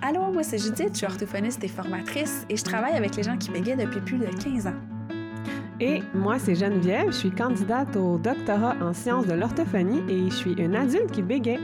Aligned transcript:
Allô, 0.00 0.30
moi 0.32 0.44
c'est 0.44 0.58
Judith, 0.58 0.90
je 0.92 0.98
suis 0.98 1.06
orthophoniste 1.06 1.64
et 1.64 1.68
formatrice 1.68 2.46
et 2.48 2.56
je 2.56 2.62
travaille 2.62 2.94
avec 2.94 3.16
les 3.16 3.24
gens 3.24 3.36
qui 3.36 3.50
bégayent 3.50 3.76
depuis 3.76 4.00
plus 4.00 4.18
de 4.18 4.26
15 4.26 4.68
ans. 4.68 4.76
Et 5.80 6.02
moi, 6.12 6.38
c'est 6.38 6.56
Geneviève, 6.56 7.06
je 7.06 7.16
suis 7.16 7.30
candidate 7.30 7.94
au 7.96 8.18
doctorat 8.18 8.74
en 8.80 8.92
sciences 8.92 9.26
de 9.26 9.32
l'orthophonie 9.32 10.02
et 10.08 10.28
je 10.28 10.34
suis 10.34 10.52
une 10.54 10.74
adulte 10.74 11.12
qui 11.12 11.22
bégaye. 11.22 11.60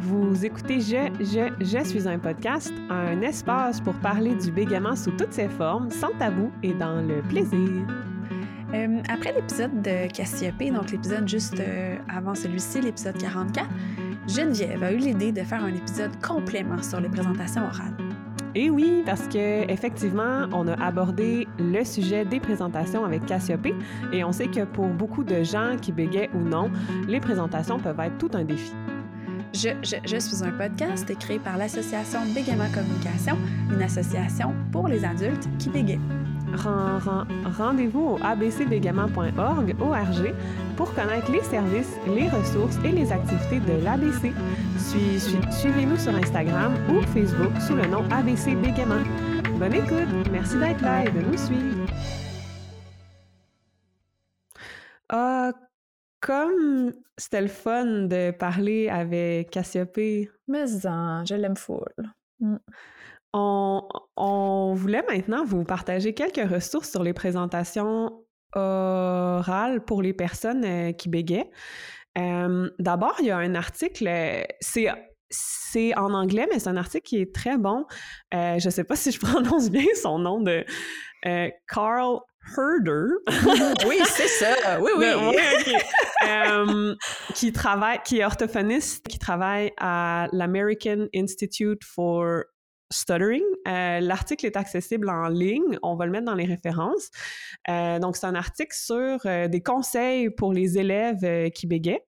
Vous 0.00 0.44
écoutez 0.44 0.80
Je, 0.80 1.10
Je, 1.20 1.52
Je 1.60 1.84
suis 1.84 2.08
un 2.08 2.18
podcast, 2.18 2.72
un 2.88 3.20
espace 3.20 3.80
pour 3.80 3.94
parler 3.94 4.34
du 4.34 4.50
bégaiement 4.50 4.96
sous 4.96 5.10
toutes 5.12 5.32
ses 5.32 5.48
formes, 5.48 5.90
sans 5.90 6.12
tabou 6.18 6.50
et 6.62 6.72
dans 6.72 7.00
le 7.02 7.20
plaisir. 7.22 7.86
Euh, 8.74 9.00
après 9.08 9.32
l'épisode 9.32 9.82
de 9.82 10.12
Cassiope, 10.12 10.62
donc 10.72 10.90
l'épisode 10.90 11.26
juste 11.26 11.58
euh, 11.58 11.96
avant 12.08 12.34
celui-ci, 12.34 12.80
l'épisode 12.80 13.16
44, 13.18 13.66
Geneviève 14.28 14.82
a 14.82 14.92
eu 14.92 14.98
l'idée 14.98 15.32
de 15.32 15.42
faire 15.42 15.64
un 15.64 15.74
épisode 15.74 16.10
complément 16.22 16.82
sur 16.82 17.00
les 17.00 17.08
présentations 17.08 17.62
orales. 17.62 17.96
Et 18.54 18.70
oui, 18.70 19.02
parce 19.06 19.26
que 19.28 19.70
effectivement, 19.70 20.46
on 20.52 20.68
a 20.68 20.74
abordé 20.74 21.46
le 21.58 21.84
sujet 21.84 22.24
des 22.24 22.40
présentations 22.40 23.04
avec 23.04 23.24
Cassiope 23.24 23.68
et 24.12 24.24
on 24.24 24.32
sait 24.32 24.48
que 24.48 24.64
pour 24.64 24.88
beaucoup 24.88 25.24
de 25.24 25.42
gens 25.42 25.76
qui 25.80 25.92
bégayent 25.92 26.30
ou 26.34 26.40
non, 26.40 26.70
les 27.06 27.20
présentations 27.20 27.78
peuvent 27.78 28.00
être 28.00 28.18
tout 28.18 28.30
un 28.34 28.44
défi. 28.44 28.72
Je, 29.54 29.70
je, 29.82 29.96
je 30.04 30.18
suis 30.18 30.44
un 30.44 30.50
podcast 30.50 31.10
créé 31.18 31.38
par 31.38 31.56
l'association 31.56 32.20
Bégaiement 32.34 32.70
Communication, 32.72 33.38
une 33.72 33.82
association 33.82 34.54
pour 34.72 34.88
les 34.88 35.04
adultes 35.04 35.48
qui 35.58 35.70
bégayent. 35.70 36.00
Rendez-vous 36.64 38.16
au 38.16 38.18
abcbégaiement.org, 38.22 39.76
ORG, 39.80 40.34
pour 40.76 40.94
connaître 40.94 41.30
les 41.30 41.42
services, 41.42 41.96
les 42.06 42.28
ressources 42.28 42.76
et 42.84 42.92
les 42.92 43.12
activités 43.12 43.60
de 43.60 43.82
l'ABC. 43.84 44.32
Suivez-nous 44.78 45.96
sur 45.96 46.14
Instagram 46.14 46.74
ou 46.90 47.00
Facebook 47.08 47.52
sous 47.66 47.74
le 47.74 47.86
nom 47.86 48.04
ABC 48.10 48.54
Bégaiement. 48.54 49.02
Bonne 49.58 49.74
écoute! 49.74 50.28
Merci 50.30 50.58
d'être 50.58 50.82
là 50.82 51.04
et 51.04 51.10
de 51.10 51.20
nous 51.20 51.36
suivre. 51.36 51.86
Ah, 55.08 55.52
comme 56.20 56.92
c'était 57.16 57.40
le 57.40 57.48
fun 57.48 58.06
de 58.06 58.30
parler 58.30 58.88
avec 58.88 59.50
Cassiope. 59.50 59.98
Mais 60.46 60.86
en, 60.86 61.24
je 61.24 61.34
l'aime 61.34 61.56
full. 61.56 61.92
Mm. 62.40 62.56
On, 63.34 63.86
on, 64.16 64.74
voulait 64.74 65.04
maintenant 65.06 65.44
vous 65.44 65.64
partager 65.64 66.14
quelques 66.14 66.50
ressources 66.50 66.90
sur 66.90 67.02
les 67.02 67.12
présentations 67.12 68.24
orales 68.54 69.84
pour 69.84 70.02
les 70.02 70.14
personnes 70.14 70.64
euh, 70.64 70.92
qui 70.92 71.08
bégaient. 71.08 71.50
Euh, 72.16 72.70
D'abord, 72.78 73.16
il 73.20 73.26
y 73.26 73.30
a 73.30 73.36
un 73.36 73.54
article, 73.54 74.08
c'est 74.60 74.88
c'est 75.30 75.96
en 75.96 76.14
anglais, 76.14 76.46
mais 76.50 76.58
c'est 76.58 76.68
un 76.68 76.76
article 76.76 77.06
qui 77.06 77.20
est 77.20 77.34
très 77.34 77.58
bon. 77.58 77.84
Euh, 78.34 78.58
je 78.58 78.66
ne 78.66 78.70
sais 78.70 78.84
pas 78.84 78.96
si 78.96 79.10
je 79.12 79.20
prononce 79.20 79.70
bien 79.70 79.86
son 80.00 80.18
nom 80.18 80.40
de 80.40 80.64
euh, 81.26 81.48
Carl 81.68 82.20
Herder. 82.56 83.08
oui, 83.86 83.98
c'est 84.04 84.28
ça. 84.28 84.80
Oui, 84.80 84.90
oui. 84.96 85.06
euh, 86.28 86.94
qui 87.34 87.52
travaille, 87.52 88.00
qui 88.04 88.20
est 88.20 88.24
orthophoniste, 88.24 89.06
qui 89.06 89.18
travaille 89.18 89.72
à 89.78 90.28
l'American 90.32 91.06
Institute 91.14 91.84
for 91.84 92.44
Stuttering. 92.90 93.42
Euh, 93.66 94.00
L'article 94.00 94.46
est 94.46 94.56
accessible 94.56 95.10
en 95.10 95.28
ligne. 95.28 95.78
On 95.82 95.94
va 95.94 96.06
le 96.06 96.12
mettre 96.12 96.24
dans 96.24 96.34
les 96.34 96.46
références. 96.46 97.10
Euh, 97.68 97.98
donc, 97.98 98.16
c'est 98.16 98.26
un 98.26 98.34
article 98.34 98.74
sur 98.74 99.18
euh, 99.26 99.48
des 99.48 99.62
conseils 99.62 100.30
pour 100.30 100.52
les 100.52 100.78
élèves 100.78 101.50
qui 101.50 101.66
bégaient. 101.66 102.04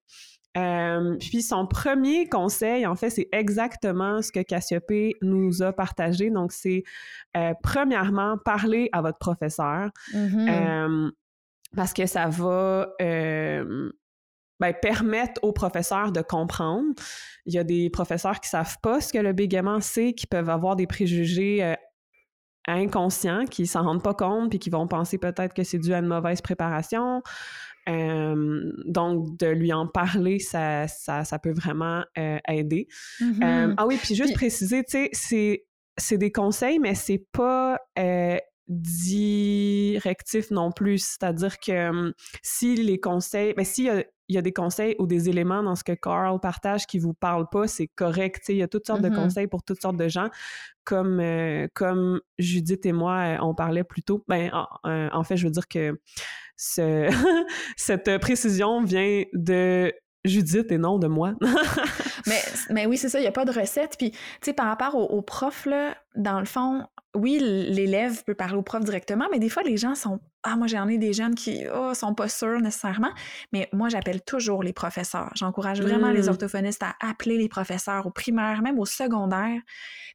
Puis 1.20 1.42
son 1.42 1.66
premier 1.66 2.28
conseil, 2.28 2.86
en 2.86 2.96
fait, 2.96 3.10
c'est 3.10 3.28
exactement 3.32 4.20
ce 4.20 4.32
que 4.32 4.40
Cassiope 4.40 4.92
nous 5.22 5.62
a 5.62 5.72
partagé. 5.72 6.30
Donc, 6.30 6.52
c'est 6.52 6.82
premièrement 7.62 8.36
parler 8.44 8.88
à 8.92 9.02
votre 9.02 9.18
professeur 9.18 9.90
Mm-hmm. 10.12 11.10
parce 11.76 11.92
que 11.92 12.06
ça 12.06 12.26
va 12.28 12.88
ben, 14.60 14.74
permettre 14.74 15.42
aux 15.42 15.52
professeurs 15.52 16.12
de 16.12 16.20
comprendre. 16.20 16.94
Il 17.46 17.54
y 17.54 17.58
a 17.58 17.64
des 17.64 17.90
professeurs 17.90 18.40
qui 18.40 18.48
savent 18.48 18.76
pas 18.82 19.00
ce 19.00 19.12
que 19.12 19.18
le 19.18 19.32
bégaiement 19.32 19.80
c'est, 19.80 20.12
qui 20.12 20.26
peuvent 20.26 20.50
avoir 20.50 20.76
des 20.76 20.86
préjugés 20.86 21.64
euh, 21.64 21.74
inconscients, 22.66 23.46
qui 23.46 23.66
s'en 23.66 23.82
rendent 23.82 24.02
pas 24.02 24.14
compte, 24.14 24.50
puis 24.50 24.58
qui 24.58 24.70
vont 24.70 24.86
penser 24.86 25.18
peut-être 25.18 25.54
que 25.54 25.64
c'est 25.64 25.78
dû 25.78 25.92
à 25.94 25.98
une 25.98 26.06
mauvaise 26.06 26.40
préparation. 26.40 27.22
Euh, 27.88 28.72
donc, 28.84 29.38
de 29.38 29.46
lui 29.46 29.72
en 29.72 29.86
parler, 29.86 30.38
ça, 30.38 30.86
ça, 30.86 31.24
ça 31.24 31.38
peut 31.38 31.52
vraiment 31.52 32.04
euh, 32.18 32.38
aider. 32.46 32.86
Mm-hmm. 33.20 33.74
Ah 33.78 33.86
oui, 33.86 33.96
puis 33.96 34.14
juste 34.14 34.28
Puis- 34.28 34.34
préciser, 34.34 34.84
tu 34.84 34.90
sais, 34.90 35.08
c'est, 35.12 35.64
c'est 35.96 36.18
des 36.18 36.30
conseils, 36.30 36.78
mais 36.78 36.94
c'est 36.94 37.24
pas 37.32 37.78
euh, 37.98 38.36
directif 38.68 40.50
non 40.50 40.70
plus. 40.70 40.98
C'est-à-dire 40.98 41.58
que 41.58 42.12
si 42.42 42.76
les 42.76 43.00
conseils, 43.00 43.54
mais 43.56 43.64
s'il 43.64 43.84
y 43.86 43.90
a, 43.90 44.04
il 44.30 44.34
y 44.34 44.38
a 44.38 44.42
des 44.42 44.52
conseils 44.52 44.94
ou 45.00 45.08
des 45.08 45.28
éléments 45.28 45.60
dans 45.64 45.74
ce 45.74 45.82
que 45.82 45.90
Carl 45.92 46.38
partage 46.38 46.86
qui 46.86 47.00
vous 47.00 47.12
parlent 47.12 47.48
pas, 47.50 47.66
c'est 47.66 47.88
correct. 47.88 48.44
Il 48.48 48.56
y 48.56 48.62
a 48.62 48.68
toutes 48.68 48.86
sortes 48.86 49.02
de 49.02 49.08
conseils 49.08 49.48
pour 49.48 49.64
toutes 49.64 49.82
sortes 49.82 49.96
de 49.96 50.06
gens. 50.06 50.28
Comme, 50.84 51.18
euh, 51.18 51.66
comme 51.74 52.20
Judith 52.38 52.86
et 52.86 52.92
moi, 52.92 53.16
euh, 53.16 53.38
on 53.40 53.56
parlait 53.56 53.82
plus 53.82 54.04
tôt. 54.04 54.24
Ben, 54.28 54.48
en, 54.52 54.66
euh, 54.88 55.08
en 55.12 55.24
fait, 55.24 55.36
je 55.36 55.46
veux 55.46 55.50
dire 55.50 55.66
que 55.66 56.00
ce, 56.56 57.08
cette 57.76 58.18
précision 58.18 58.84
vient 58.84 59.24
de 59.32 59.92
Judith 60.24 60.70
et 60.70 60.78
non 60.78 61.00
de 61.00 61.08
moi. 61.08 61.34
Mais, 62.30 62.74
mais 62.74 62.86
oui, 62.86 62.96
c'est 62.96 63.08
ça, 63.08 63.18
il 63.18 63.22
n'y 63.22 63.28
a 63.28 63.32
pas 63.32 63.44
de 63.44 63.52
recette. 63.52 63.96
Puis, 63.98 64.10
tu 64.12 64.18
sais, 64.42 64.52
par 64.52 64.66
rapport 64.66 64.94
au, 64.94 65.04
au 65.04 65.22
prof, 65.22 65.66
là, 65.66 65.96
dans 66.16 66.38
le 66.40 66.46
fond, 66.46 66.84
oui, 67.14 67.38
l'élève 67.40 68.22
peut 68.24 68.34
parler 68.34 68.54
au 68.54 68.62
prof 68.62 68.84
directement, 68.84 69.26
mais 69.32 69.38
des 69.38 69.48
fois, 69.48 69.62
les 69.64 69.76
gens 69.76 69.94
sont. 69.94 70.20
Ah, 70.42 70.56
moi, 70.56 70.68
j'en 70.68 70.88
ai 70.88 70.96
des 70.96 71.12
jeunes 71.12 71.34
qui 71.34 71.64
oh, 71.74 71.92
sont 71.92 72.14
pas 72.14 72.28
sûrs 72.28 72.60
nécessairement. 72.60 73.10
Mais 73.52 73.68
moi, 73.72 73.88
j'appelle 73.90 74.22
toujours 74.22 74.62
les 74.62 74.72
professeurs. 74.72 75.30
J'encourage 75.34 75.82
vraiment 75.82 76.10
les 76.12 76.28
orthophonistes 76.30 76.82
à 76.82 76.94
appeler 77.00 77.36
les 77.36 77.48
professeurs 77.48 78.06
au 78.06 78.10
primaire, 78.10 78.62
même 78.62 78.78
au 78.78 78.86
secondaire, 78.86 79.60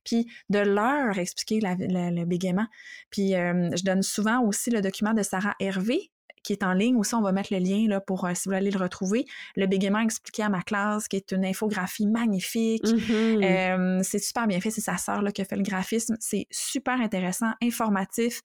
puis 0.03 0.25
de 0.49 0.59
leur 0.59 1.17
expliquer 1.19 1.59
la- 1.59 1.75
la- 1.75 2.09
le 2.11 2.25
bégaiement. 2.25 2.65
Puis, 3.11 3.35
euh, 3.35 3.69
je 3.75 3.83
donne 3.83 4.01
souvent 4.01 4.41
aussi 4.43 4.71
le 4.71 4.81
document 4.81 5.13
de 5.13 5.21
Sarah 5.21 5.53
Hervé 5.59 6.11
qui 6.45 6.53
est 6.53 6.63
en 6.63 6.73
ligne. 6.73 6.95
Aussi, 6.95 7.15
on 7.15 7.21
va 7.21 7.31
mettre 7.31 7.51
le 7.53 7.59
lien 7.59 7.87
là, 7.87 7.99
pour 7.99 8.25
euh, 8.25 8.31
si 8.35 8.43
vous 8.45 8.49
voulez 8.51 8.57
aller 8.57 8.71
le 8.71 8.79
retrouver. 8.79 9.25
Le 9.55 9.65
bégaiement 9.65 9.99
expliqué 9.99 10.43
à 10.43 10.49
ma 10.49 10.61
classe, 10.61 11.07
qui 11.07 11.15
est 11.17 11.31
une 11.31 11.43
infographie 11.43 12.07
magnifique. 12.07 12.85
Mhm. 12.85 13.43
Euh, 13.43 13.99
c'est 14.03 14.19
super 14.19 14.47
bien 14.47 14.61
fait, 14.61 14.69
c'est 14.71 14.81
sa 14.81 14.97
sœur 14.97 15.23
qui 15.33 15.41
a 15.41 15.45
fait 15.45 15.55
le 15.55 15.63
graphisme. 15.63 16.15
C'est 16.19 16.45
super 16.51 17.01
intéressant, 17.01 17.51
informatif, 17.61 18.41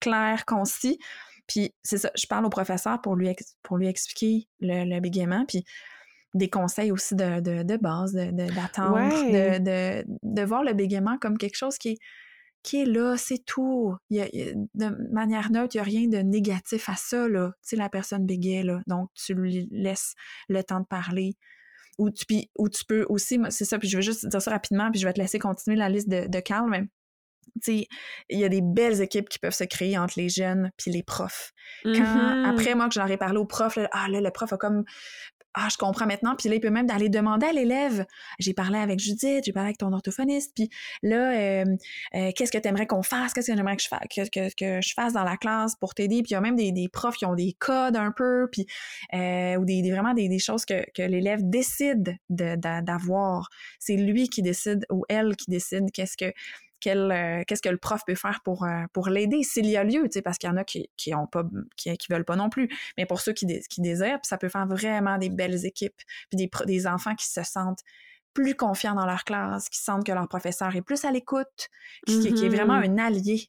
clair, 0.00 0.44
concis. 0.46 0.98
Puis 1.46 1.72
c'est 1.82 1.98
ça, 1.98 2.10
je 2.16 2.26
parle 2.26 2.44
au 2.46 2.50
professeur 2.50 3.00
pour 3.02 3.16
lui, 3.16 3.28
ex- 3.28 3.56
pour 3.62 3.76
lui 3.76 3.86
expliquer 3.86 4.48
le, 4.60 4.84
le 4.84 5.00
bégaiement. 5.00 5.44
Puis 5.46 5.64
des 6.32 6.50
conseils 6.50 6.90
aussi 6.90 7.14
de, 7.14 7.38
de, 7.40 7.62
de 7.62 7.76
base, 7.76 8.12
de- 8.12 8.30
de- 8.32 8.52
d'attendre, 8.52 8.96
Ouais. 8.96 9.58
de, 9.60 9.64
de, 10.02 10.04
de 10.22 10.42
voir 10.42 10.64
le 10.64 10.72
bégaiement 10.72 11.16
comme 11.18 11.38
quelque 11.38 11.56
chose 11.56 11.78
qui 11.78 11.90
est, 11.90 11.98
qui 12.64 12.82
est 12.82 12.86
là, 12.86 13.16
c'est 13.16 13.44
tout. 13.44 13.94
Il 14.10 14.16
y 14.16 14.20
a- 14.20 14.52
de 14.74 15.12
manière 15.12 15.52
neutre, 15.52 15.74
il 15.74 15.78
n'y 15.78 15.80
a 15.80 15.84
rien 15.84 16.08
de 16.08 16.16
négatif 16.18 16.88
à 16.88 16.96
ça. 16.96 17.28
Là. 17.28 17.52
Tu 17.62 17.68
sais, 17.68 17.76
la 17.76 17.88
personne 17.88 18.26
bégaye, 18.26 18.64
là, 18.64 18.80
donc 18.88 19.10
tu 19.14 19.34
lui 19.34 19.68
laisses 19.70 20.14
le 20.48 20.64
temps 20.64 20.80
de 20.80 20.86
parler. 20.86 21.36
Ou 21.98 22.10
tu, 22.10 22.26
puis- 22.26 22.50
ou 22.58 22.68
tu 22.68 22.84
peux 22.84 23.06
aussi, 23.08 23.38
c'est 23.50 23.64
ça, 23.64 23.78
puis 23.78 23.88
je 23.88 23.96
vais 23.96 24.02
juste 24.02 24.26
dire 24.26 24.42
ça 24.42 24.50
rapidement, 24.50 24.90
puis 24.90 25.00
je 25.00 25.06
vais 25.06 25.12
te 25.12 25.20
laisser 25.20 25.38
continuer 25.38 25.76
la 25.76 25.88
liste 25.88 26.08
de, 26.08 26.26
de 26.26 26.40
Carl, 26.40 26.68
mais 26.68 26.82
tu 27.62 27.78
sais, 27.78 27.86
il 28.30 28.38
y 28.40 28.44
a 28.44 28.48
des 28.48 28.62
belles 28.62 29.00
équipes 29.00 29.28
qui 29.28 29.38
peuvent 29.38 29.54
se 29.54 29.62
créer 29.62 29.96
entre 29.96 30.14
les 30.16 30.28
jeunes 30.28 30.70
puis 30.76 30.90
les 30.90 31.04
profs. 31.04 31.52
Quand, 31.84 31.90
Mhm. 31.92 32.44
après, 32.46 32.74
moi, 32.74 32.88
que 32.88 32.94
j'en 32.94 33.06
ai 33.06 33.16
parlé 33.16 33.38
au 33.38 33.44
prof, 33.46 33.76
là, 33.76 33.88
ah 33.92 34.08
là, 34.08 34.20
le 34.20 34.30
prof 34.30 34.52
a 34.52 34.56
comme 34.56 34.82
ah, 35.54 35.68
je 35.70 35.76
comprends 35.76 36.06
maintenant. 36.06 36.34
Puis 36.36 36.48
là, 36.48 36.56
il 36.56 36.60
peut 36.60 36.70
même 36.70 36.90
aller 36.90 37.08
demander 37.08 37.46
à 37.46 37.52
l'élève. 37.52 38.06
J'ai 38.38 38.54
parlé 38.54 38.78
avec 38.78 38.98
Judith, 38.98 39.44
j'ai 39.44 39.52
parlé 39.52 39.68
avec 39.68 39.78
ton 39.78 39.92
orthophoniste. 39.92 40.52
Puis 40.54 40.68
là, 41.02 41.32
euh, 41.32 41.64
euh, 42.14 42.32
qu'est-ce 42.34 42.50
que 42.50 42.58
tu 42.58 42.68
aimerais 42.68 42.86
qu'on 42.86 43.02
fasse? 43.02 43.32
Qu'est-ce 43.32 43.50
que 43.50 43.56
j'aimerais 43.56 43.76
que 43.76 44.80
je, 44.82 44.94
fasse 44.94 45.12
dans 45.12 45.24
la 45.24 45.36
classe 45.36 45.76
pour 45.76 45.94
t'aider? 45.94 46.22
Puis 46.22 46.30
il 46.30 46.34
y 46.34 46.36
a 46.36 46.40
même 46.40 46.56
des, 46.56 46.88
profs 46.92 47.16
qui 47.16 47.24
ont 47.24 47.34
des 47.34 47.54
codes 47.58 47.96
un 47.96 48.12
peu, 48.12 48.48
puis 48.50 48.66
euh, 49.14 49.56
ou 49.56 49.64
des, 49.64 49.90
vraiment 49.90 50.14
des, 50.14 50.38
choses 50.38 50.64
que, 50.64 50.84
que 50.92 51.02
l'élève 51.02 51.40
décide 51.42 52.16
de- 52.30 52.56
d'a- 52.56 52.82
d'avoir. 52.82 53.48
C'est 53.78 53.96
lui 53.96 54.28
qui 54.28 54.42
décide 54.42 54.84
ou 54.90 55.04
elle 55.08 55.36
qui 55.36 55.50
décide 55.50 55.90
qu'est-ce 55.92 56.16
que 56.16 56.32
euh, 56.90 57.42
qu'est-ce 57.46 57.62
que 57.62 57.68
le 57.68 57.76
prof 57.76 58.02
peut 58.06 58.14
faire 58.14 58.40
pour, 58.44 58.64
euh, 58.64 58.84
pour 58.92 59.08
l'aider 59.08 59.42
s'il 59.42 59.66
y 59.66 59.76
a 59.76 59.84
lieu, 59.84 60.08
parce 60.24 60.38
qu'il 60.38 60.48
y 60.48 60.52
en 60.52 60.56
a 60.56 60.64
qui, 60.64 60.90
qui 60.96 61.14
ont 61.14 61.26
pas, 61.26 61.44
qui, 61.76 61.96
qui 61.96 62.12
veulent 62.12 62.24
pas 62.24 62.36
non 62.36 62.50
plus. 62.50 62.68
Mais 62.96 63.06
pour 63.06 63.20
ceux 63.20 63.32
qui, 63.32 63.46
qui 63.68 63.80
désirent, 63.80 64.18
ça 64.22 64.38
peut 64.38 64.48
faire 64.48 64.66
vraiment 64.66 65.18
des 65.18 65.30
belles 65.30 65.64
équipes, 65.64 66.00
puis 66.30 66.48
des, 66.66 66.86
enfants 66.86 67.14
qui 67.14 67.26
se 67.26 67.42
sentent 67.42 67.80
plus 68.34 68.54
confiants 68.54 68.94
dans 68.94 69.06
leur 69.06 69.24
classe, 69.24 69.68
qui 69.68 69.78
sentent 69.78 70.04
que 70.04 70.12
leur 70.12 70.28
professeur 70.28 70.74
est 70.74 70.82
plus 70.82 71.04
à 71.04 71.12
l'écoute, 71.12 71.68
qui, 72.06 72.26
est 72.26 72.48
vraiment 72.48 72.74
un 72.74 72.98
allié 72.98 73.48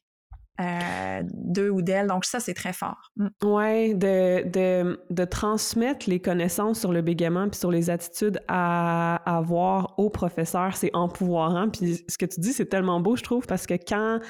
euh, 0.60 1.22
d'eux 1.34 1.68
ou 1.70 1.82
d'elles. 1.82 2.06
Donc 2.06 2.24
ça, 2.24 2.40
c'est 2.40 2.54
très 2.54 2.72
fort. 2.72 3.12
Mm. 3.16 3.26
Oui, 3.44 3.94
de, 3.94 4.48
de, 4.48 4.98
de, 5.10 5.24
transmettre 5.24 6.08
les 6.08 6.18
connaissances 6.20 6.80
sur 6.80 6.92
le 6.92 7.02
bégaiement 7.02 7.48
puis 7.48 7.58
sur 7.58 7.70
les 7.70 7.90
attitudes 7.90 8.40
à 8.48 9.16
avoir 9.26 9.98
aux 9.98 10.08
professeurs, 10.08 10.74
c'est 10.76 10.90
empouvoirant. 10.94 11.68
Puis 11.68 12.04
ce 12.08 12.16
que 12.16 12.24
tu 12.26 12.40
dis, 12.40 12.52
c'est 12.52 12.66
tellement 12.66 13.00
beau, 13.00 13.16
je 13.16 13.22
trouve, 13.22 13.46
parce 13.46 13.66
que 13.66 13.74
quand 13.74 14.20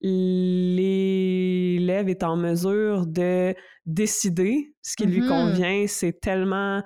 l'élève 0.00 0.78
est 2.08 2.22
en 2.22 2.36
mesure 2.36 3.06
de 3.06 3.54
décider 3.86 4.74
ce 4.82 4.96
qui 4.96 5.06
lui 5.06 5.22
mm-hmm. 5.22 5.28
convient, 5.28 5.86
c'est 5.88 6.20
tellement... 6.20 6.82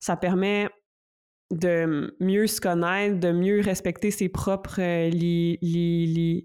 Ça 0.00 0.16
permet 0.16 0.68
de 1.54 2.14
mieux 2.20 2.46
se 2.46 2.60
connaître, 2.60 3.18
de 3.18 3.32
mieux 3.32 3.60
respecter 3.60 4.10
ses 4.10 4.28
propres 4.28 4.80
euh, 4.80 5.10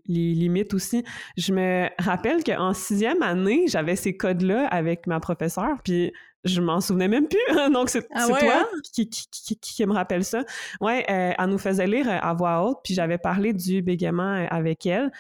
limites 0.08 0.74
aussi. 0.74 1.04
Je 1.38 1.54
me 1.54 1.88
rappelle 2.00 2.44
qu'en 2.44 2.74
sixième 2.74 3.22
année, 3.22 3.66
j'avais 3.68 3.96
ces 3.96 4.16
codes-là 4.16 4.68
avec 4.68 5.08
ma 5.08 5.20
professeure, 5.20 5.78
puis 5.84 6.12
je 6.44 6.62
m'en 6.62 6.82
souvenais 6.82 7.08
même 7.08 7.28
plus. 7.28 7.40
Donc, 7.74 7.90
c'est 7.90 8.08
ah 8.14 8.26
toi 8.28 8.40
hein? 8.44 8.66
qui, 8.94 9.10
qui, 9.10 9.86
me 9.86 9.94
rappelle 9.94 10.24
ça. 10.24 10.44
Ouais, 10.82 11.06
euh, 11.10 11.34
elle 11.38 11.50
nous 11.50 11.58
faisait 11.58 11.88
lire 11.88 12.08
à 12.10 12.34
voix 12.34 12.64
haute, 12.64 12.80
puis 12.84 12.94
j'avais 12.94 13.18
parlé 13.18 13.54
du 13.54 13.82
bégaiement 13.82 14.36
euh, 14.36 14.46
avec 14.50 14.86
elle. 14.86 15.12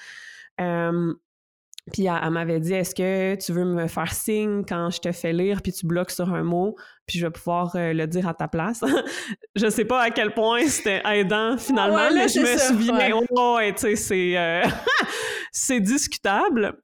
Puis 1.91 2.05
elle, 2.05 2.29
m'avait 2.31 2.59
dit 2.59 2.73
Est-ce 2.73 2.95
que 2.95 3.35
tu 3.35 3.51
veux 3.51 3.65
me 3.65 3.87
faire 3.87 4.13
signe 4.13 4.63
quand 4.65 4.89
je 4.89 4.99
te 4.99 5.11
fais 5.11 5.33
lire, 5.33 5.61
puis 5.61 5.71
tu 5.71 5.85
bloques 5.85 6.11
sur 6.11 6.33
un 6.33 6.43
mot, 6.43 6.75
puis 7.05 7.19
je 7.19 7.25
vais 7.25 7.31
pouvoir 7.31 7.75
euh, 7.75 7.93
le 7.93 8.07
dire 8.07 8.27
à 8.27 8.33
ta 8.33 8.47
place? 8.47 8.83
Je 9.55 9.69
sais 9.69 9.85
pas 9.85 10.01
à 10.01 10.11
quel 10.11 10.33
point 10.33 10.67
c'était 10.67 11.01
aidant 11.05 11.57
finalement, 11.57 12.09
mais 12.13 12.27
je 12.27 12.39
me 12.39 12.57
souviens, 12.57 13.19
oh, 13.31 13.59
tu 13.61 13.73
sais, 13.77 13.95
c'est, 13.95 14.37
euh, 14.37 14.63
c'est 15.51 15.79
discutable. 15.81 16.79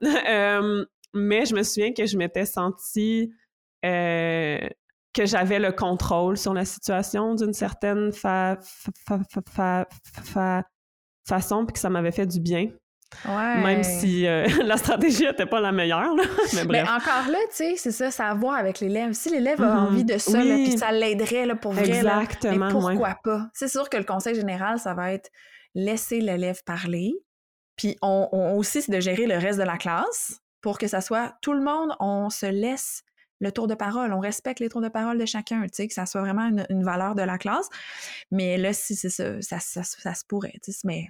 mais 1.14 1.46
je 1.46 1.54
me 1.54 1.62
souviens 1.62 1.92
que 1.92 2.04
je 2.04 2.16
m'étais 2.18 2.44
sentie 2.44 3.32
euh, 3.84 4.58
que 5.14 5.24
j'avais 5.24 5.58
le 5.58 5.72
contrôle 5.72 6.36
sur 6.36 6.52
la 6.52 6.64
situation 6.64 7.34
d'une 7.34 7.54
certaine 7.54 8.12
fa- 8.12 8.58
façon, 11.26 11.64
puis 11.64 11.72
que 11.72 11.78
ça 11.78 11.88
m'avait 11.88 12.12
fait 12.12 12.26
du 12.26 12.40
bien. 12.40 12.68
Même 13.24 13.82
si 13.82 14.26
euh, 14.26 14.46
la 14.64 14.76
stratégie 14.76 15.24
n'était 15.24 15.46
pas 15.46 15.60
la 15.60 15.72
meilleure. 15.72 16.14
Mais 16.54 16.64
bref. 16.64 16.68
Mais 16.68 16.82
encore 16.82 17.30
là, 17.30 17.38
tu 17.50 17.56
sais, 17.56 17.74
c'est 17.76 17.90
ça, 17.90 18.10
ça 18.10 18.26
a 18.26 18.30
à 18.30 18.34
voir 18.34 18.54
avec 18.54 18.80
l'élève. 18.80 19.12
Si 19.12 19.30
l'élève 19.30 19.62
a 19.62 19.80
envie 19.80 20.04
de 20.04 20.18
ça, 20.18 20.40
puis 20.40 20.76
ça 20.78 20.92
l'aiderait 20.92 21.54
pour 21.56 21.72
vrai, 21.72 21.88
Exactement, 21.88 22.70
pourquoi 22.70 23.16
pas? 23.22 23.48
C'est 23.54 23.68
sûr 23.68 23.88
que 23.88 23.96
le 23.96 24.04
conseil 24.04 24.34
général, 24.34 24.78
ça 24.78 24.94
va 24.94 25.12
être 25.12 25.30
laisser 25.74 26.20
l'élève 26.20 26.62
parler. 26.64 27.14
Puis 27.76 27.96
on, 28.02 28.28
aussi, 28.56 28.82
c'est 28.82 28.92
de 28.92 29.00
gérer 29.00 29.26
le 29.26 29.36
reste 29.36 29.58
de 29.58 29.64
la 29.64 29.76
classe 29.76 30.40
pour 30.62 30.78
que 30.78 30.88
ça 30.88 31.00
soit 31.00 31.34
tout 31.42 31.52
le 31.52 31.62
monde, 31.62 31.94
on 32.00 32.30
se 32.30 32.46
laisse 32.46 33.02
le 33.40 33.52
tour 33.52 33.66
de 33.66 33.74
parole. 33.74 34.12
On 34.12 34.20
respecte 34.20 34.60
les 34.60 34.68
tours 34.68 34.80
de 34.80 34.88
parole 34.88 35.18
de 35.18 35.26
chacun, 35.26 35.62
tu 35.62 35.68
sais, 35.72 35.88
que 35.88 35.94
ça 35.94 36.06
soit 36.06 36.20
vraiment 36.20 36.50
une, 36.68 36.84
valeur 36.84 37.14
de 37.14 37.22
la 37.22 37.38
classe. 37.38 37.68
Mais 38.30 38.56
là, 38.56 38.72
si 38.72 38.94
c'est 38.94 39.08
ça, 39.08 39.40
ça, 39.40 39.58
ça, 39.60 40.14
se 40.14 40.24
pourrait, 40.26 40.54
tu 40.62 40.72
sais, 40.72 40.80
mais 40.84 41.08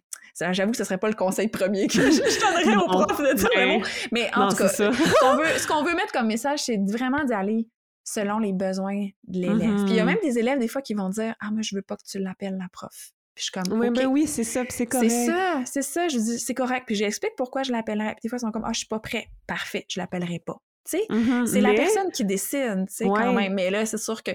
j'avoue 0.52 0.70
que 0.70 0.76
ce 0.76 0.84
serait 0.84 0.98
pas 0.98 1.08
le 1.08 1.14
conseil 1.14 1.48
premier 1.48 1.86
que 1.86 1.94
je, 2.10 2.40
donnerais 2.40 2.76
au 2.76 2.86
prof 2.86 3.18
de 3.18 3.34
dire 3.34 3.48
ben, 3.54 3.82
Mais 4.12 4.30
en 4.34 4.48
tout 4.48 4.56
cas, 4.56 4.68
ce 4.68 5.66
qu'on 5.66 5.82
veut, 5.82 5.94
mettre 5.94 6.12
comme 6.12 6.26
message, 6.26 6.60
c'est 6.64 6.78
vraiment 6.86 7.24
d'aller 7.24 7.68
selon 8.04 8.38
les 8.38 8.52
besoins 8.52 9.08
de 9.26 9.40
l'élève. 9.40 9.84
Puis 9.84 9.90
il 9.90 9.96
y 9.96 10.00
a 10.00 10.02
mm-hmm. 10.02 10.06
même 10.06 10.18
des 10.22 10.38
élèves, 10.38 10.58
des 10.58 10.68
fois, 10.68 10.82
qui 10.82 10.94
vont 10.94 11.08
dire 11.08 11.34
Ah, 11.40 11.50
moi, 11.50 11.62
je 11.62 11.74
veux 11.74 11.82
pas 11.82 11.96
que 11.96 12.04
tu 12.08 12.18
l'appelles 12.18 12.56
la 12.58 12.68
prof. 12.72 13.12
Puis 13.34 13.44
je 13.44 13.50
suis 13.50 13.52
comme. 13.52 13.78
Oui, 13.78 13.90
ben 13.90 14.06
oui, 14.06 14.26
c'est 14.26 14.44
ça, 14.44 14.62
puis 14.64 14.72
c'est 14.72 14.86
correct. 14.86 15.10
C'est 15.10 15.26
ça, 15.26 15.62
c'est 15.66 15.82
ça. 15.82 16.08
Je 16.08 16.18
dis, 16.18 16.38
c'est 16.38 16.54
correct. 16.54 16.84
Puis 16.86 16.94
j'explique 16.94 17.32
pourquoi 17.36 17.62
je 17.62 17.72
l'appellerai. 17.72 18.12
Puis 18.12 18.22
des 18.22 18.28
fois, 18.28 18.38
ils 18.38 18.40
sont 18.40 18.50
comme 18.50 18.64
Ah, 18.64 18.72
je 18.72 18.78
suis 18.78 18.88
pas 18.88 19.00
prêt. 19.00 19.26
Parfait, 19.46 19.84
je 19.88 20.00
l'appellerai 20.00 20.42
pas. 20.44 20.56
Mm-hmm, 20.94 21.46
c'est 21.46 21.60
la 21.60 21.74
personne 21.74 22.10
qui 22.12 22.24
décide, 22.24 22.86
tu 22.94 23.04
quand 23.04 23.32
même. 23.32 23.54
Mais 23.54 23.70
là, 23.70 23.86
c'est 23.86 23.98
sûr 23.98 24.22
que 24.22 24.32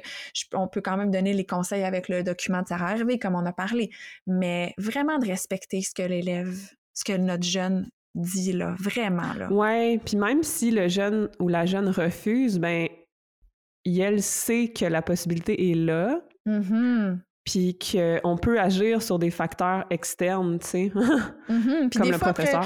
on 0.53 0.67
peut 0.67 0.81
quand 0.81 0.97
même 0.97 1.11
donner 1.11 1.33
les 1.33 1.45
conseils 1.45 1.83
avec 1.83 2.09
le 2.09 2.23
document 2.23 2.61
de 2.61 2.67
Sarah 2.67 2.95
Hervé, 2.97 3.19
comme 3.19 3.35
on 3.35 3.45
a 3.45 3.53
parlé. 3.53 3.89
Mais 4.27 4.73
vraiment 4.77 5.17
de 5.17 5.27
respecter 5.27 5.81
ce 5.81 5.93
que 5.93 6.03
l'élève, 6.03 6.55
ce 6.93 7.03
que 7.03 7.17
notre 7.17 7.43
jeune 7.43 7.89
dit, 8.15 8.53
là. 8.53 8.75
Vraiment, 8.79 9.33
là. 9.37 9.51
Ouais, 9.51 9.99
puis 10.03 10.17
même 10.17 10.43
si 10.43 10.71
le 10.71 10.87
jeune 10.87 11.29
ou 11.39 11.47
la 11.47 11.65
jeune 11.65 11.89
refuse, 11.89 12.59
ben, 12.59 12.87
elle 13.85 14.21
sait 14.21 14.67
que 14.67 14.85
la 14.85 15.01
possibilité 15.01 15.71
est 15.71 15.75
là. 15.75 16.21
Mm-hmm. 16.47 17.19
Puis 17.43 17.77
qu'on 17.79 18.37
peut 18.37 18.59
agir 18.59 19.01
sur 19.01 19.17
des 19.17 19.31
facteurs 19.31 19.85
externes, 19.89 20.59
tu 20.59 20.67
sais, 20.67 20.91
mm-hmm. 20.93 21.89
comme 21.97 22.11
le 22.11 22.17
professeur. 22.17 22.65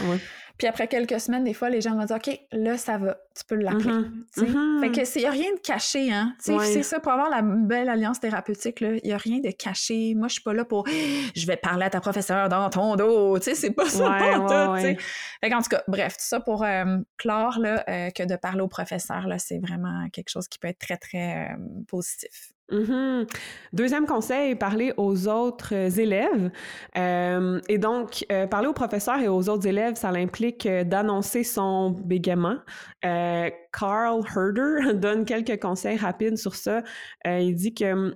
Puis 0.58 0.68
après 0.68 0.88
quelques 0.88 1.20
semaines, 1.20 1.44
des 1.44 1.54
fois, 1.54 1.70
les 1.70 1.82
gens 1.82 1.96
vont 1.96 2.06
dire 2.06 2.16
OK, 2.16 2.40
là, 2.54 2.78
ça 2.78 2.98
va, 2.98 3.18
tu 3.36 3.44
peux 3.46 3.56
l'appeler. 3.56 3.92
Mm 3.92 4.26
-hmm. 4.38 4.80
Fait 4.80 4.92
que 4.92 5.18
il 5.18 5.22
n'y 5.22 5.26
a 5.28 5.32
rien 5.32 5.52
de 5.54 5.60
caché, 5.60 6.14
hein. 6.14 6.34
C'est 6.40 6.84
ça, 6.84 7.00
pour 7.00 7.12
avoir 7.12 7.30
la 7.30 7.42
belle 7.42 7.90
alliance 7.90 8.20
thérapeutique, 8.20 8.80
il 8.82 9.02
n'y 9.04 9.12
a 9.12 9.18
rien 9.18 9.40
de 9.40 9.52
caché. 9.52 10.14
Moi, 10.16 10.28
je 10.30 10.34
suis 10.34 10.44
pas 10.44 10.54
là 10.54 10.64
pour 10.64 10.86
je 11.36 11.46
vais 11.46 11.58
parler 11.58 11.86
à 11.86 11.90
ta 11.90 12.00
professeure 12.00 12.48
dans 12.50 12.70
ton 12.70 12.96
dos. 12.96 13.38
Tu 13.40 13.46
sais, 13.46 13.56
c'est 13.56 13.72
pas 13.72 13.90
ça 14.00 14.10
ouais, 14.12 14.96
tout. 14.96 15.02
Fait 15.42 15.54
en 15.54 15.62
tout 15.62 15.70
cas, 15.70 15.84
bref, 15.88 16.14
tout 16.14 16.30
ça 16.34 16.40
pour 16.40 16.64
euh, 16.64 16.98
clore 17.18 17.60
là, 17.60 17.84
euh, 17.88 18.10
que 18.12 18.24
de 18.24 18.36
parler 18.36 18.62
au 18.62 18.68
professeur, 18.68 19.28
là, 19.28 19.38
c'est 19.40 19.60
vraiment 19.60 20.08
quelque 20.12 20.30
chose 20.30 20.48
qui 20.48 20.58
peut 20.60 20.70
être 20.70 20.80
très, 20.80 20.98
très 20.98 21.52
euh, 21.52 21.58
positif. 21.88 22.55
Mm-hmm. 22.72 23.30
Deuxième 23.74 24.08
conseil, 24.08 24.56
parler 24.56 24.92
aux 24.98 25.28
autres 25.28 25.74
euh, 25.74 25.90
élèves. 25.90 26.52
Euh, 26.98 27.62
et 27.70 27.78
donc, 27.78 28.26
euh, 28.32 28.48
parler 28.48 28.68
aux 28.68 28.74
professeurs 28.74 29.20
et 29.20 29.28
aux 29.28 29.50
autres 29.50 29.68
élèves, 29.68 29.96
ça 29.96 30.10
implique 30.10 30.68
d'annoncer 30.68 31.44
son 31.44 31.92
bégaiement. 31.92 32.58
Carl 33.02 34.22
Herder 34.36 34.94
donne 34.96 35.26
quelques 35.26 35.62
conseils 35.62 35.98
rapides 35.98 36.38
sur 36.38 36.56
ça. 36.56 36.82
il 37.26 37.56
dit 37.56 37.74
que 37.74 38.16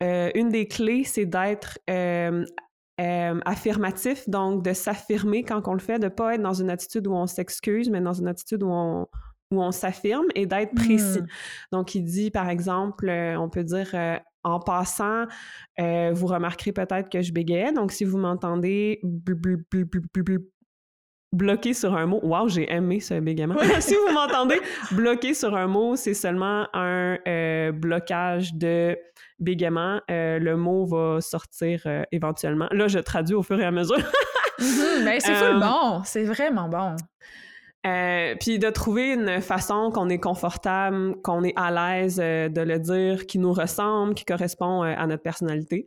une 0.00 0.48
des 0.50 0.68
clés, 0.68 1.02
c'est 1.02 1.26
d'être 1.26 1.78
affirmatif, 2.98 4.28
donc 4.28 4.62
de 4.62 4.72
s'affirmer 4.72 5.42
quand 5.42 5.66
on 5.66 5.72
le 5.72 5.80
fait, 5.80 5.98
de 5.98 6.04
ne 6.04 6.08
pas 6.08 6.34
être 6.34 6.42
dans 6.42 6.54
une 6.54 6.70
attitude 6.70 7.08
où 7.08 7.14
on 7.14 7.26
s'excuse, 7.26 7.90
mais 7.90 8.00
dans 8.00 8.12
une 8.12 8.28
attitude 8.28 8.62
où 8.62 8.70
on, 8.70 9.08
où 9.50 9.62
on 9.62 9.70
s'affirme 9.70 10.26
et 10.34 10.46
d'être 10.46 10.74
précis. 10.74 11.20
Mmh. 11.20 11.26
Donc, 11.72 11.94
il 11.94 12.04
dit, 12.04 12.30
par 12.30 12.48
exemple, 12.48 13.08
euh, 13.08 13.38
on 13.38 13.48
peut 13.48 13.64
dire 13.64 13.88
euh, 13.94 14.16
en 14.44 14.60
passant, 14.60 15.24
euh, 15.80 16.10
vous 16.12 16.26
remarquerez 16.26 16.72
peut-être 16.72 17.08
que 17.08 17.22
je 17.22 17.32
bégayais. 17.32 17.72
Donc, 17.72 17.92
si 17.92 18.04
vous 18.04 18.18
m'entendez 18.18 19.00
bloquer 21.32 21.74
sur 21.74 21.94
un 21.94 22.06
mot, 22.06 22.20
wow, 22.22 22.48
j'ai 22.48 22.70
aimé 22.72 23.00
ce 23.00 23.20
bégaiement. 23.20 23.56
si 23.80 23.94
vous 23.94 24.12
m'entendez 24.12 24.60
bloquer 24.92 25.34
sur 25.34 25.54
un 25.56 25.66
mot, 25.66 25.96
c'est 25.96 26.14
seulement 26.14 26.66
un 26.72 27.18
blocage 27.72 28.54
de 28.54 28.96
bégaiement. 29.38 30.00
le 30.08 30.54
mot 30.54 30.86
va 30.86 31.20
sortir 31.20 31.86
éventuellement. 32.12 32.68
Là, 32.70 32.88
je 32.88 32.98
traduis 32.98 33.34
au 33.34 33.42
fur 33.42 33.60
et 33.60 33.64
à 33.64 33.70
mesure. 33.70 33.98
Mmh 34.58 35.04
ben, 35.04 35.20
c'est 35.20 35.54
bon, 35.60 36.02
c'est 36.04 36.24
vraiment 36.24 36.68
bon. 36.68 36.96
Euh, 37.88 38.34
puis 38.40 38.58
de 38.58 38.70
trouver 38.70 39.12
une 39.12 39.40
façon 39.40 39.90
qu'on 39.92 40.08
est 40.08 40.18
confortable, 40.18 41.20
qu'on 41.22 41.42
est 41.44 41.54
à 41.56 41.70
l'aise 41.70 42.20
euh, 42.22 42.48
de 42.48 42.60
le 42.60 42.78
dire, 42.78 43.26
qui 43.26 43.38
nous 43.38 43.52
ressemble, 43.52 44.14
qui 44.14 44.24
correspond 44.24 44.84
euh, 44.84 44.94
à 44.96 45.06
notre 45.06 45.22
personnalité. 45.22 45.86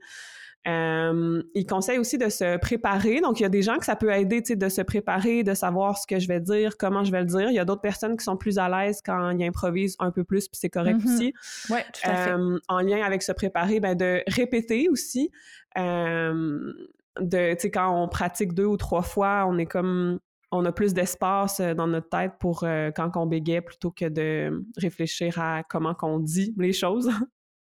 il 0.66 1.66
conseille 1.68 2.00
aussi 2.00 2.18
de 2.18 2.30
se 2.30 2.58
préparer. 2.58 3.20
Donc, 3.22 3.40
il 3.40 3.44
y 3.44 3.46
a 3.46 3.50
des 3.50 3.62
gens 3.62 3.78
que 3.78 3.86
ça 3.86 3.96
peut 3.96 4.12
aider 4.12 4.42
de 4.42 4.70
se 4.70 4.82
préparer, 4.82 5.44
de 5.44 5.54
savoir 5.54 5.98
ce 5.98 6.08
que 6.08 6.20
je 6.20 6.28
vais 6.28 6.40
dire, 6.40 6.78
comment 6.78 7.04
je 7.04 7.12
vais 7.12 7.22
le 7.22 7.26
dire. 7.26 7.50
Il 7.50 7.56
y 7.56 7.60
a 7.60 7.66
d'autres 7.66 7.82
personnes 7.82 8.18
qui 8.18 8.24
sont 8.24 8.38
plus 8.38 8.58
à 8.58 8.70
l'aise 8.70 9.02
quand 9.04 9.32
ils 9.32 9.44
improvisent 9.44 9.96
un 10.00 10.12
peu 10.12 10.24
plus, 10.24 10.48
puis 10.48 10.58
c'est 10.60 10.70
correct 10.70 11.00
mm-hmm. 11.00 11.16
aussi. 11.16 11.34
Oui, 11.70 11.80
tout 11.94 12.10
à 12.10 12.16
fait. 12.16 12.34
En 12.68 12.80
lien 12.80 13.04
avec 13.04 13.22
se 13.22 13.32
préparer, 13.32 13.80
ben, 13.80 13.96
de 13.96 14.24
répéter 14.28 14.88
aussi. 14.90 15.30
de, 15.76 17.68
quand 17.68 18.04
on 18.04 18.08
pratique 18.08 18.54
deux 18.54 18.66
ou 18.66 18.78
trois 18.78 19.04
fois, 19.04 19.46
on 19.48 19.58
est 19.58 19.66
comme 19.66 20.20
on 20.52 20.66
a 20.66 20.72
plus 20.72 20.94
d'espace 20.94 21.60
euh, 21.60 21.74
dans 21.74 21.88
notre 21.88 22.10
tête 22.10 22.34
pour 22.40 22.64
euh, 22.64 22.92
quand 22.92 23.16
on 23.16 23.26
bégaye 23.26 23.62
plutôt 23.62 23.92
que 23.92 24.06
de 24.06 24.64
réfléchir 24.78 25.40
à 25.40 25.64
comment 25.64 25.94
qu'on 25.94 26.20
dit 26.20 26.54
les 26.58 26.74
choses. 26.74 27.10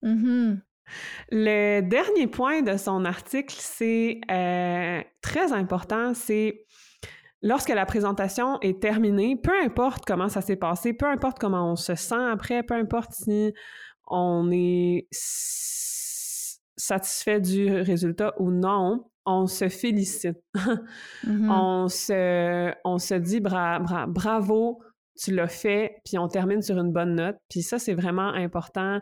Mm-hmm. 0.03 0.57
Le 1.31 1.81
dernier 1.83 2.27
point 2.27 2.63
de 2.63 2.79
son 2.79 3.05
article, 3.05 3.55
c'est 3.59 4.23
euh, 4.31 5.03
très 5.21 5.53
important, 5.53 6.15
c'est 6.15 6.65
lorsque 7.43 7.69
la 7.69 7.85
présentation 7.85 8.59
est 8.63 8.81
terminée, 8.81 9.37
peu 9.37 9.53
importe 9.63 10.07
comment 10.07 10.31
ça 10.31 10.41
s'est 10.41 10.57
passé, 10.57 10.95
peu 10.95 11.05
importe 11.05 11.39
comment 11.39 11.73
on 11.73 11.77
se 11.77 11.95
sent 11.97 12.15
après, 12.33 12.63
peu 12.63 12.73
importe 12.73 13.13
si 13.13 13.53
on 14.07 14.51
est 14.51 15.07
satisfait 16.81 17.41
du 17.41 17.71
résultat 17.71 18.35
ou 18.39 18.51
non, 18.51 19.11
on 19.27 19.47
se 19.47 19.69
félicite. 19.69 20.39
Mm-hmm. 21.27 21.51
on, 21.51 21.89
se, 21.89 22.73
on 22.85 22.99
se 22.99 23.15
dit 23.15 23.41
bra, 23.41 23.79
bravo, 24.09 24.83
tu 25.19 25.35
l'as 25.35 25.49
fait, 25.49 26.01
puis 26.05 26.17
on 26.17 26.29
termine 26.29 26.63
sur 26.63 26.79
une 26.79 26.93
bonne 26.93 27.15
note. 27.15 27.37
Puis 27.51 27.63
ça, 27.63 27.79
c'est 27.79 27.93
vraiment 27.93 28.29
important 28.29 29.01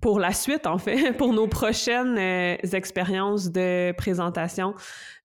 pour 0.00 0.20
la 0.20 0.32
suite, 0.32 0.66
en 0.66 0.78
fait, 0.78 1.12
pour 1.16 1.32
nos 1.32 1.48
prochaines 1.48 2.18
euh, 2.18 2.56
expériences 2.72 3.50
de 3.50 3.92
présentation. 3.92 4.74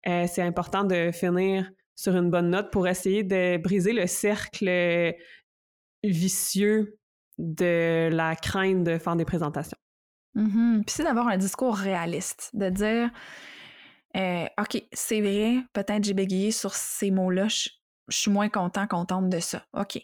Euh, 0.08 0.26
c'est 0.28 0.42
important 0.42 0.84
de 0.84 1.12
finir 1.12 1.70
sur 1.96 2.16
une 2.16 2.30
bonne 2.30 2.50
note 2.50 2.72
pour 2.72 2.88
essayer 2.88 3.24
de 3.24 3.58
briser 3.58 3.94
le 3.94 4.08
cercle 4.08 5.14
vicieux 6.04 6.98
de 7.38 8.10
la 8.12 8.36
crainte 8.36 8.84
de 8.84 8.98
faire 8.98 9.16
des 9.16 9.26
présentations. 9.26 9.78
Mm-hmm. 10.36 10.84
Puis 10.84 10.96
c'est 10.96 11.04
d'avoir 11.04 11.28
un 11.28 11.38
discours 11.38 11.75
réaliste, 11.75 12.50
de 12.54 12.70
dire 12.70 13.12
euh, 14.16 14.46
OK, 14.60 14.84
c'est 14.92 15.22
vrai, 15.22 15.63
peut-être 15.74 16.04
j'ai 16.04 16.13
bégayé 16.13 16.52
sur 16.52 16.74
ces 16.75 17.12
mots-là, 17.12 17.48
suis 18.10 18.32
moins 18.32 18.50
content, 18.50 18.86
contente 18.88 19.30
de 19.30 19.40
ça. 19.40 19.64
OK. 19.74 20.00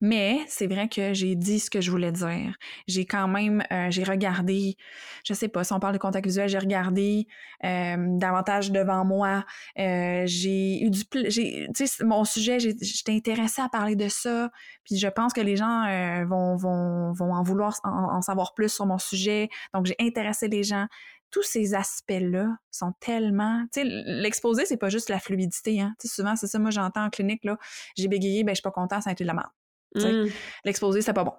Mais 0.00 0.40
c'est 0.48 0.66
vrai 0.66 0.88
que 0.88 1.14
j'ai 1.14 1.34
dit 1.36 1.60
ce 1.60 1.70
que 1.70 1.80
je 1.80 1.90
voulais 1.90 2.12
dire. 2.12 2.56
J'ai 2.88 3.06
quand 3.06 3.28
même, 3.28 3.62
euh, 3.72 3.90
j'ai 3.90 4.04
regardé, 4.04 4.76
je 5.24 5.34
sais 5.34 5.48
pas, 5.48 5.64
si 5.64 5.72
on 5.72 5.80
parle 5.80 5.94
de 5.94 5.98
contact 5.98 6.26
visuel, 6.26 6.48
j'ai 6.48 6.58
regardé 6.58 7.26
euh, 7.64 7.96
davantage 8.18 8.72
devant 8.72 9.04
moi. 9.04 9.44
Euh, 9.78 10.24
j'ai 10.26 10.82
eu 10.82 10.90
du, 10.90 11.04
tu 11.06 11.30
sais, 11.30 12.04
mon 12.04 12.24
sujet, 12.24 12.58
j'étais 12.58 13.12
intéressée 13.12 13.62
à 13.62 13.68
parler 13.68 13.96
de 13.96 14.08
ça. 14.08 14.50
Puis 14.84 14.98
je 14.98 15.08
pense 15.08 15.32
que 15.32 15.40
les 15.40 15.56
gens 15.56 15.84
vont, 16.26 16.56
vont, 16.56 17.12
vont 17.12 17.32
en 17.32 17.42
vouloir 17.42 17.74
en, 17.84 18.20
savoir 18.20 18.54
plus 18.54 18.68
sur 18.68 18.86
mon 18.86 18.98
sujet. 18.98 19.48
Donc 19.72 19.86
j'ai 19.86 19.96
intéressé 20.00 20.48
les 20.48 20.64
gens 20.64 20.86
tous 21.34 21.42
ces 21.42 21.74
aspects-là 21.74 22.56
sont 22.70 22.92
tellement. 23.00 23.66
Tu 23.72 23.80
sais, 23.80 23.84
l'exposé, 23.84 24.66
c'est 24.66 24.76
pas 24.76 24.88
juste 24.88 25.08
la 25.08 25.18
fluidité. 25.18 25.80
Hein? 25.80 25.92
Tu 25.98 26.06
sais, 26.06 26.14
souvent, 26.14 26.36
c'est 26.36 26.46
ça, 26.46 26.60
moi, 26.60 26.70
j'entends 26.70 27.06
en 27.06 27.10
clinique, 27.10 27.44
là, 27.44 27.58
j'ai 27.96 28.06
bégayé, 28.06 28.44
ben, 28.44 28.52
je 28.52 28.58
suis 28.58 28.62
pas 28.62 28.70
content, 28.70 29.00
ça 29.00 29.10
a 29.10 29.14
été 29.14 29.24
de 29.24 29.26
la 29.26 29.34
merde. 29.34 29.50
Mmh. 29.96 30.30
L'exposé, 30.64 31.02
c'est 31.02 31.12
pas 31.12 31.24
bon. 31.24 31.34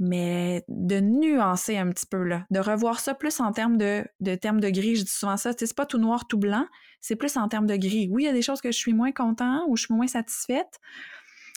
Mais 0.00 0.64
de 0.66 0.98
nuancer 0.98 1.76
un 1.76 1.88
petit 1.90 2.06
peu, 2.06 2.24
là, 2.24 2.46
de 2.50 2.58
revoir 2.58 2.98
ça 2.98 3.14
plus 3.14 3.38
en 3.38 3.52
termes 3.52 3.76
de, 3.78 4.04
de 4.18 4.34
termes 4.34 4.58
de 4.58 4.70
gris, 4.70 4.96
je 4.96 5.04
dis 5.04 5.10
souvent 5.10 5.36
ça, 5.36 5.52
c'est 5.56 5.72
pas 5.72 5.86
tout 5.86 5.98
noir, 5.98 6.26
tout 6.26 6.38
blanc, 6.38 6.66
c'est 7.00 7.16
plus 7.16 7.36
en 7.36 7.46
termes 7.46 7.66
de 7.66 7.76
gris. 7.76 8.08
Oui, 8.10 8.24
il 8.24 8.26
y 8.26 8.28
a 8.28 8.32
des 8.32 8.42
choses 8.42 8.60
que 8.60 8.72
je 8.72 8.76
suis 8.76 8.92
moins 8.92 9.12
content 9.12 9.64
ou 9.68 9.76
je 9.76 9.84
suis 9.84 9.94
moins 9.94 10.08
satisfaite 10.08 10.80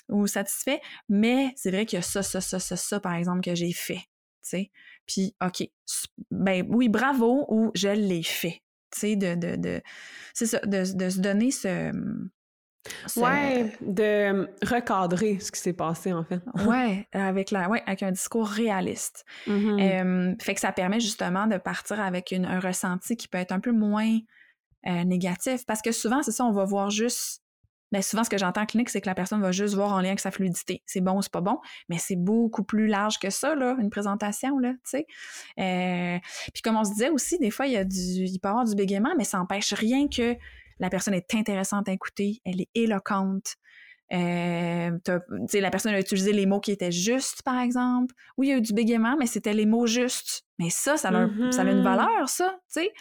ou 0.07 0.27
satisfait, 0.27 0.81
mais 1.09 1.51
c'est 1.55 1.71
vrai 1.71 1.87
qu'il 1.87 1.97
y 1.97 1.99
a 1.99 2.03
ça, 2.03 2.21
ça, 2.21 2.41
ça, 2.41 2.59
ça, 2.59 2.75
ça, 2.75 2.99
par 2.99 3.13
exemple, 3.13 3.41
que 3.41 3.55
j'ai 3.55 3.73
fait. 3.73 4.03
Sais. 4.49 4.71
Puis, 5.05 5.35
OK, 5.45 5.67
ben 6.31 6.65
oui, 6.69 6.89
bravo, 6.89 7.45
ou 7.49 7.71
je 7.75 7.89
l'ai 7.89 8.23
fait. 8.23 8.61
Tu 8.91 8.99
sais, 8.99 9.15
de, 9.15 9.35
de, 9.35 9.55
de 9.55 9.81
c'est 10.33 10.47
ça, 10.47 10.59
de, 10.59 10.95
de, 10.95 11.09
se 11.09 11.19
donner 11.19 11.51
ce, 11.51 11.91
Ouais, 13.17 13.73
de 13.81 14.49
recadrer 14.65 15.39
ce 15.39 15.51
qui 15.51 15.59
s'est 15.59 15.73
passé, 15.73 16.13
en 16.13 16.23
fait. 16.23 16.41
ouais, 16.65 17.07
avec, 17.11 17.51
la, 17.51 17.69
ouais, 17.69 17.83
avec 17.85 18.03
un 18.03 18.11
discours 18.11 18.47
réaliste. 18.47 19.25
Mm-hmm. 19.47 20.41
fait 20.41 20.55
que 20.55 20.61
ça 20.61 20.71
permet 20.71 20.99
justement 20.99 21.47
de 21.47 21.57
partir 21.57 21.99
avec 21.99 22.31
une, 22.31 22.45
un 22.45 22.59
ressenti 22.59 23.15
qui 23.17 23.27
peut 23.27 23.37
être 23.37 23.51
un 23.51 23.59
peu 23.59 23.71
moins 23.71 24.17
euh, 24.87 25.03
négatif. 25.03 25.65
Parce 25.65 25.81
que 25.81 25.91
souvent, 25.91 26.23
c'est 26.23 26.31
ça, 26.31 26.45
on 26.45 26.53
va 26.53 26.65
voir 26.65 26.89
juste 26.89 27.43
mais 27.91 28.01
souvent, 28.01 28.23
ce 28.23 28.29
que 28.29 28.37
j'entends 28.37 28.61
en 28.61 28.65
clinique, 28.65 28.89
c'est 28.89 29.01
que 29.01 29.07
la 29.07 29.15
personne 29.15 29.41
va 29.41 29.51
juste 29.51 29.75
voir 29.75 29.93
en 29.93 29.99
lien 29.99 30.09
avec 30.09 30.19
sa 30.19 30.31
fluidité. 30.31 30.83
C'est 30.85 31.01
bon 31.01 31.17
ou 31.17 31.21
c'est 31.21 31.31
pas 31.31 31.41
bon, 31.41 31.59
mais 31.89 31.97
c'est 31.97 32.15
beaucoup 32.15 32.63
plus 32.63 32.87
large 32.87 33.17
que 33.19 33.29
ça, 33.29 33.55
là, 33.55 33.75
une 33.79 33.89
présentation, 33.89 34.59
là, 34.59 34.73
tu 34.73 34.79
sais. 34.83 35.07
Euh, 35.59 36.19
puis 36.53 36.61
comme 36.61 36.77
on 36.77 36.83
se 36.83 36.91
disait 36.91 37.09
aussi, 37.09 37.39
des 37.39 37.51
fois, 37.51 37.67
il 37.67 37.73
y 37.73 37.77
a 37.77 37.83
du, 37.83 37.97
il 37.97 38.39
peut 38.39 38.47
y 38.47 38.51
avoir 38.51 38.65
du 38.65 38.75
bégaiement, 38.75 39.13
mais 39.17 39.23
ça 39.23 39.37
n'empêche 39.37 39.73
rien 39.73 40.07
que 40.07 40.35
la 40.79 40.89
personne 40.89 41.13
est 41.13 41.33
intéressante 41.35 41.89
à 41.89 41.91
écouter, 41.91 42.41
elle 42.45 42.61
est 42.61 42.69
éloquente. 42.75 43.55
Euh, 44.11 44.91
la 45.53 45.69
personne 45.69 45.93
a 45.93 45.99
utilisé 45.99 46.33
les 46.33 46.47
mots 46.47 46.59
qui 46.59 46.71
étaient 46.71 46.91
justes, 46.91 47.43
par 47.43 47.59
exemple. 47.59 48.13
Oui, 48.37 48.47
il 48.47 48.49
y 48.49 48.53
a 48.53 48.57
eu 48.57 48.61
du 48.61 48.73
bégaiement, 48.73 49.15
mais 49.19 49.27
c'était 49.27 49.53
les 49.53 49.67
mots 49.67 49.85
justes. 49.85 50.43
Mais 50.57 50.69
ça, 50.69 50.97
ça 50.97 51.09
a, 51.09 51.11
ça 51.51 51.61
a 51.61 51.65
une 51.65 51.79
mm-hmm. 51.79 51.83
valeur, 51.83 52.29
ça, 52.29 52.55
tu 52.73 52.81
sais. 52.81 52.91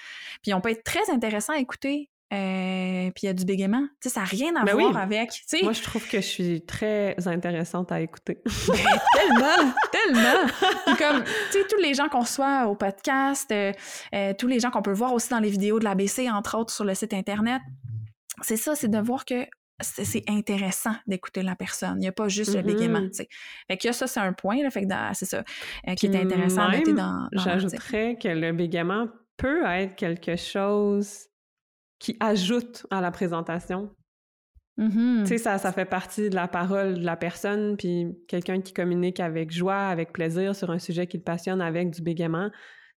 Puis 0.42 0.52
on 0.52 0.60
peut 0.60 0.70
être 0.70 0.84
très 0.84 1.10
intéressant 1.10 1.54
à 1.54 1.58
écouter 1.58 2.10
euh, 2.30 3.10
puis 3.14 3.22
il 3.22 3.26
y 3.26 3.28
a 3.28 3.32
du 3.32 3.46
bégaiement. 3.46 3.86
Tu 4.02 4.08
sais, 4.08 4.14
ça 4.14 4.20
n'a 4.20 4.26
rien 4.26 4.54
à 4.56 4.64
ben 4.64 4.74
voir 4.74 4.96
avec. 4.98 5.30
Moi, 5.62 5.72
je 5.72 5.82
trouve 5.82 6.06
que 6.06 6.18
je 6.18 6.26
suis 6.26 6.60
très 6.60 7.16
intéressante 7.26 7.90
à 7.92 8.00
écouter. 8.00 8.42
Ben, 8.68 8.74
tellement, 9.14 9.72
tellement. 9.92 10.96
comme, 10.98 11.24
tu 11.24 11.58
sais, 11.58 11.66
tous 11.68 11.80
les 11.80 11.94
gens 11.94 12.08
qu'on 12.08 12.24
soit 12.24 12.66
au 12.66 12.74
podcast, 12.74 13.50
euh, 13.52 13.72
euh, 14.14 14.32
tous 14.38 14.46
les 14.46 14.60
gens 14.60 14.70
qu'on 14.70 14.82
peut 14.82 14.92
voir 14.92 15.12
aussi 15.12 15.28
dans 15.30 15.38
les 15.38 15.50
vidéos 15.50 15.78
de 15.78 15.84
l'ABC, 15.84 16.30
entre 16.30 16.56
autres 16.56 16.72
sur 16.72 16.84
le 16.84 16.94
site 16.94 17.14
Internet, 17.14 17.60
c'est 18.42 18.56
ça, 18.56 18.74
c'est 18.74 18.88
de 18.88 18.98
voir 18.98 19.24
que 19.24 19.46
c'est 19.80 20.28
intéressant 20.28 20.94
d'écouter 21.06 21.42
la 21.42 21.54
personne. 21.54 21.94
Il 21.96 22.00
n'y 22.00 22.08
a 22.08 22.12
pas 22.12 22.28
juste 22.28 22.54
le 22.54 22.62
bégaiement, 22.62 23.00
mm-hmm. 23.00 23.10
tu 23.10 23.16
sais. 23.16 23.28
Fait 23.68 23.76
que 23.76 23.92
ça, 23.92 24.06
c'est 24.06 24.20
un 24.20 24.32
point, 24.32 24.62
là, 24.62 24.70
fait 24.70 24.82
que 24.82 24.88
c'est 25.14 25.26
ça, 25.26 25.44
qui 25.96 26.06
est 26.06 26.16
intéressant 26.16 26.62
à 26.62 26.76
noter 26.76 26.92
dans, 26.92 27.28
dans 27.32 27.42
J'ajouterais 27.42 28.16
que 28.20 28.28
le 28.28 28.52
bégaiement 28.52 29.08
peut 29.36 29.64
être 29.66 29.94
quelque 29.94 30.36
chose 30.36 31.28
qui 31.98 32.16
ajoute 32.20 32.86
à 32.90 33.00
la 33.00 33.10
présentation. 33.10 33.90
Mm-hmm. 34.78 35.22
Tu 35.22 35.26
sais, 35.26 35.38
ça, 35.38 35.58
ça 35.58 35.72
fait 35.72 35.84
partie 35.84 36.30
de 36.30 36.36
la 36.36 36.46
parole 36.46 37.00
de 37.00 37.04
la 37.04 37.16
personne, 37.16 37.76
puis 37.76 38.06
quelqu'un 38.28 38.60
qui 38.60 38.72
communique 38.72 39.18
avec 39.18 39.50
joie, 39.50 39.88
avec 39.88 40.12
plaisir 40.12 40.54
sur 40.54 40.70
un 40.70 40.78
sujet 40.78 41.06
qui 41.06 41.16
le 41.16 41.24
passionne 41.24 41.60
avec 41.60 41.90
du 41.90 42.00
bégaiement, 42.00 42.50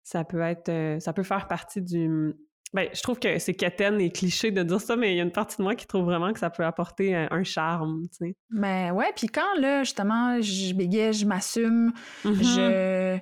ça 0.02 0.24
peut 0.24 0.40
être, 0.40 0.68
euh, 0.68 1.00
ça 1.00 1.12
peut 1.12 1.22
faire 1.22 1.48
partie 1.48 1.80
du... 1.80 2.34
Ben, 2.72 2.88
je 2.92 3.02
trouve 3.02 3.18
que 3.18 3.38
c'est 3.38 3.54
quétaine 3.54 4.00
et 4.00 4.10
cliché 4.10 4.52
de 4.52 4.62
dire 4.62 4.80
ça, 4.80 4.94
mais 4.94 5.12
il 5.12 5.16
y 5.16 5.20
a 5.20 5.24
une 5.24 5.32
partie 5.32 5.56
de 5.56 5.62
moi 5.62 5.74
qui 5.74 5.88
trouve 5.88 6.04
vraiment 6.04 6.32
que 6.32 6.38
ça 6.38 6.50
peut 6.50 6.64
apporter 6.64 7.16
un, 7.16 7.42
charme, 7.42 8.02
tu 8.10 8.26
sais. 8.26 8.36
Ben 8.50 8.92
ouais, 8.92 9.12
puis 9.16 9.26
quand, 9.26 9.58
là, 9.58 9.82
justement, 9.82 10.40
je 10.40 10.72
bégaye, 10.72 11.12
je 11.12 11.26
m'assume, 11.26 11.92
mm-hmm. 12.24 12.42
je 12.44 13.18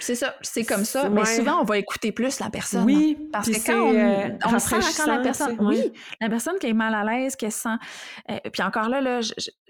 c'est 0.00 0.14
ça, 0.14 0.34
c'est 0.42 0.64
comme 0.64 0.84
ça. 0.84 1.08
Mais 1.08 1.24
souvent, 1.24 1.60
on 1.60 1.64
va 1.64 1.78
écouter 1.78 2.12
plus 2.12 2.40
la 2.40 2.50
personne. 2.50 2.84
Oui, 2.84 3.16
parce 3.32 3.48
que 3.48 3.66
quand 3.66 3.80
on, 3.80 3.94
euh, 3.94 4.28
on 4.44 4.58
sent 4.58 4.76
quand 4.96 5.06
la 5.06 5.18
personne, 5.20 5.56
oui, 5.60 5.92
la 6.20 6.28
personne 6.28 6.58
qui 6.58 6.68
est 6.68 6.74
mal 6.74 6.94
à 6.94 7.04
l'aise, 7.04 7.36
qui 7.36 7.50
sent. 7.50 7.68
Euh, 8.30 8.38
puis 8.52 8.62
encore 8.62 8.88
là, 8.88 9.00
là, 9.00 9.20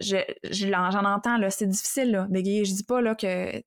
j'en 0.01 1.05
entends 1.05 1.37
là, 1.37 1.51
c'est 1.51 1.67
difficile 1.67 2.11
là, 2.13 2.27
bégayer. 2.29 2.65
Je 2.65 2.73
dis 2.75 2.85
pas 2.85 3.01
là 3.01 3.15
que 3.15 3.63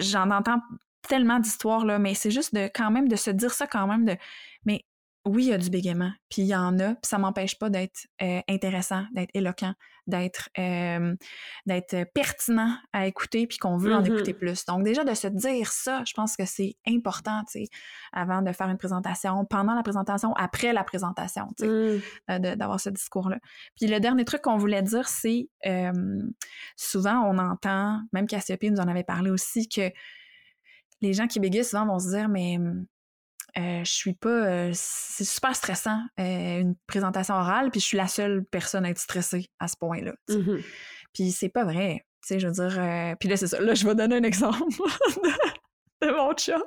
j'en 0.00 0.30
entends 0.30 0.60
tellement 1.08 1.38
d'histoires 1.38 1.84
là, 1.84 1.98
mais 1.98 2.14
c'est 2.14 2.30
juste 2.30 2.54
de 2.54 2.68
quand 2.74 2.90
même 2.90 3.08
de 3.08 3.16
se 3.16 3.30
dire 3.30 3.52
ça 3.52 3.66
quand 3.66 3.86
même 3.86 4.04
de. 4.04 4.16
Mais 4.64 4.84
oui, 5.26 5.44
il 5.44 5.48
y 5.48 5.52
a 5.52 5.58
du 5.58 5.70
bégaiement, 5.70 6.12
puis 6.28 6.42
il 6.42 6.48
y 6.48 6.54
en 6.54 6.78
a, 6.78 6.94
puis 6.94 7.08
ça 7.08 7.16
m'empêche 7.18 7.58
pas 7.58 7.70
d'être 7.70 8.06
euh, 8.22 8.40
intéressant, 8.48 9.04
d'être 9.14 9.30
éloquent, 9.32 9.72
d'être 10.06 10.50
euh, 10.58 11.14
d'être 11.64 12.04
pertinent 12.12 12.76
à 12.92 13.06
écouter, 13.06 13.46
puis 13.46 13.56
qu'on 13.56 13.78
veut 13.78 13.94
en 13.94 14.04
écouter 14.04 14.32
mm-hmm. 14.32 14.38
plus. 14.38 14.64
Donc 14.66 14.84
déjà 14.84 15.02
de 15.02 15.14
se 15.14 15.28
dire 15.28 15.72
ça, 15.72 16.02
je 16.06 16.12
pense 16.12 16.36
que 16.36 16.44
c'est 16.44 16.76
important, 16.86 17.42
tu 17.50 17.60
sais, 17.60 17.68
avant 18.12 18.42
de 18.42 18.52
faire 18.52 18.68
une 18.68 18.76
présentation, 18.76 19.46
pendant 19.46 19.74
la 19.74 19.82
présentation, 19.82 20.34
après 20.34 20.72
la 20.72 20.84
présentation, 20.84 21.48
tu 21.58 21.64
sais, 21.64 22.02
mm. 22.28 22.56
d'avoir 22.56 22.78
ce 22.78 22.90
discours-là. 22.90 23.38
Puis 23.76 23.86
le 23.86 24.00
dernier 24.00 24.24
truc 24.24 24.42
qu'on 24.42 24.58
voulait 24.58 24.82
dire, 24.82 25.08
c'est 25.08 25.48
souvent 26.76 27.22
on 27.30 27.38
entend, 27.38 28.00
même 28.12 28.26
Cassiope 28.26 28.62
nous 28.64 28.80
en 28.80 28.88
avait 28.88 29.04
parlé 29.04 29.30
aussi, 29.30 29.68
que 29.68 29.90
les 31.04 31.12
gens 31.12 31.26
qui 31.26 31.40
bégayent 31.40 31.64
souvent 31.64 31.86
vont 31.86 31.98
se 31.98 32.08
dire, 32.08 32.28
mais 32.28 32.58
euh, 32.58 32.74
je 33.56 33.90
suis 33.90 34.14
pas. 34.14 34.28
Euh, 34.28 34.70
c'est 34.74 35.24
super 35.24 35.54
stressant, 35.54 36.00
euh, 36.18 36.60
une 36.60 36.74
présentation 36.86 37.34
orale, 37.34 37.70
puis 37.70 37.80
je 37.80 37.86
suis 37.86 37.96
la 37.96 38.08
seule 38.08 38.44
personne 38.44 38.84
à 38.84 38.90
être 38.90 38.98
stressée 38.98 39.46
à 39.60 39.68
ce 39.68 39.76
point-là. 39.76 40.14
Mmh 40.28 40.58
puis 41.12 41.30
c'est 41.30 41.48
pas 41.48 41.62
vrai. 41.62 42.04
Tu 42.22 42.26
sais, 42.26 42.40
je 42.40 42.48
veux 42.48 42.52
dire. 42.52 43.16
puis 43.20 43.28
là, 43.28 43.36
c'est 43.36 43.46
ça. 43.46 43.60
Là, 43.60 43.74
je 43.74 43.86
vais 43.86 43.94
donner 43.94 44.16
un 44.16 44.24
exemple 44.24 44.58
de, 46.02 46.10
mon 46.10 46.32
chum. 46.32 46.60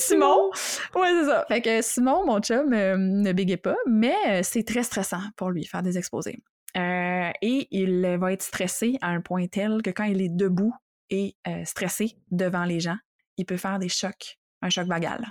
Simon. 0.00 0.50
Ouais, 0.96 1.12
c'est 1.12 1.26
ça. 1.26 1.44
Fait 1.46 1.62
que 1.62 1.80
Simon, 1.80 2.26
mon 2.26 2.40
chum, 2.40 2.70
ne 2.70 3.32
bégait 3.32 3.58
pas, 3.58 3.76
mais 3.86 4.42
c'est 4.42 4.64
très 4.64 4.82
stressant 4.82 5.22
pour 5.36 5.50
lui 5.50 5.64
faire 5.66 5.84
des 5.84 5.98
exposés. 5.98 6.42
et 6.74 7.68
il 7.70 8.16
va 8.18 8.32
être 8.32 8.42
stressé 8.42 8.98
à 9.02 9.10
un 9.10 9.20
point 9.20 9.46
tel 9.46 9.82
que 9.82 9.90
quand 9.90 10.02
il 10.02 10.20
est 10.20 10.34
debout 10.34 10.74
et 11.10 11.36
stressé 11.64 12.16
devant 12.32 12.64
les 12.64 12.80
gens, 12.80 12.98
il 13.36 13.46
peut 13.46 13.56
faire 13.56 13.78
des 13.78 13.88
chocs, 13.88 14.36
un 14.62 14.68
choc 14.68 14.88
vagal. 14.88 15.24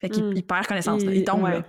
Fait 0.00 0.08
qu'il 0.08 0.24
mmh. 0.24 0.42
perd 0.42 0.66
connaissance, 0.66 1.02
il, 1.02 1.24
tombe. 1.24 1.42
Ouais. 1.42 1.62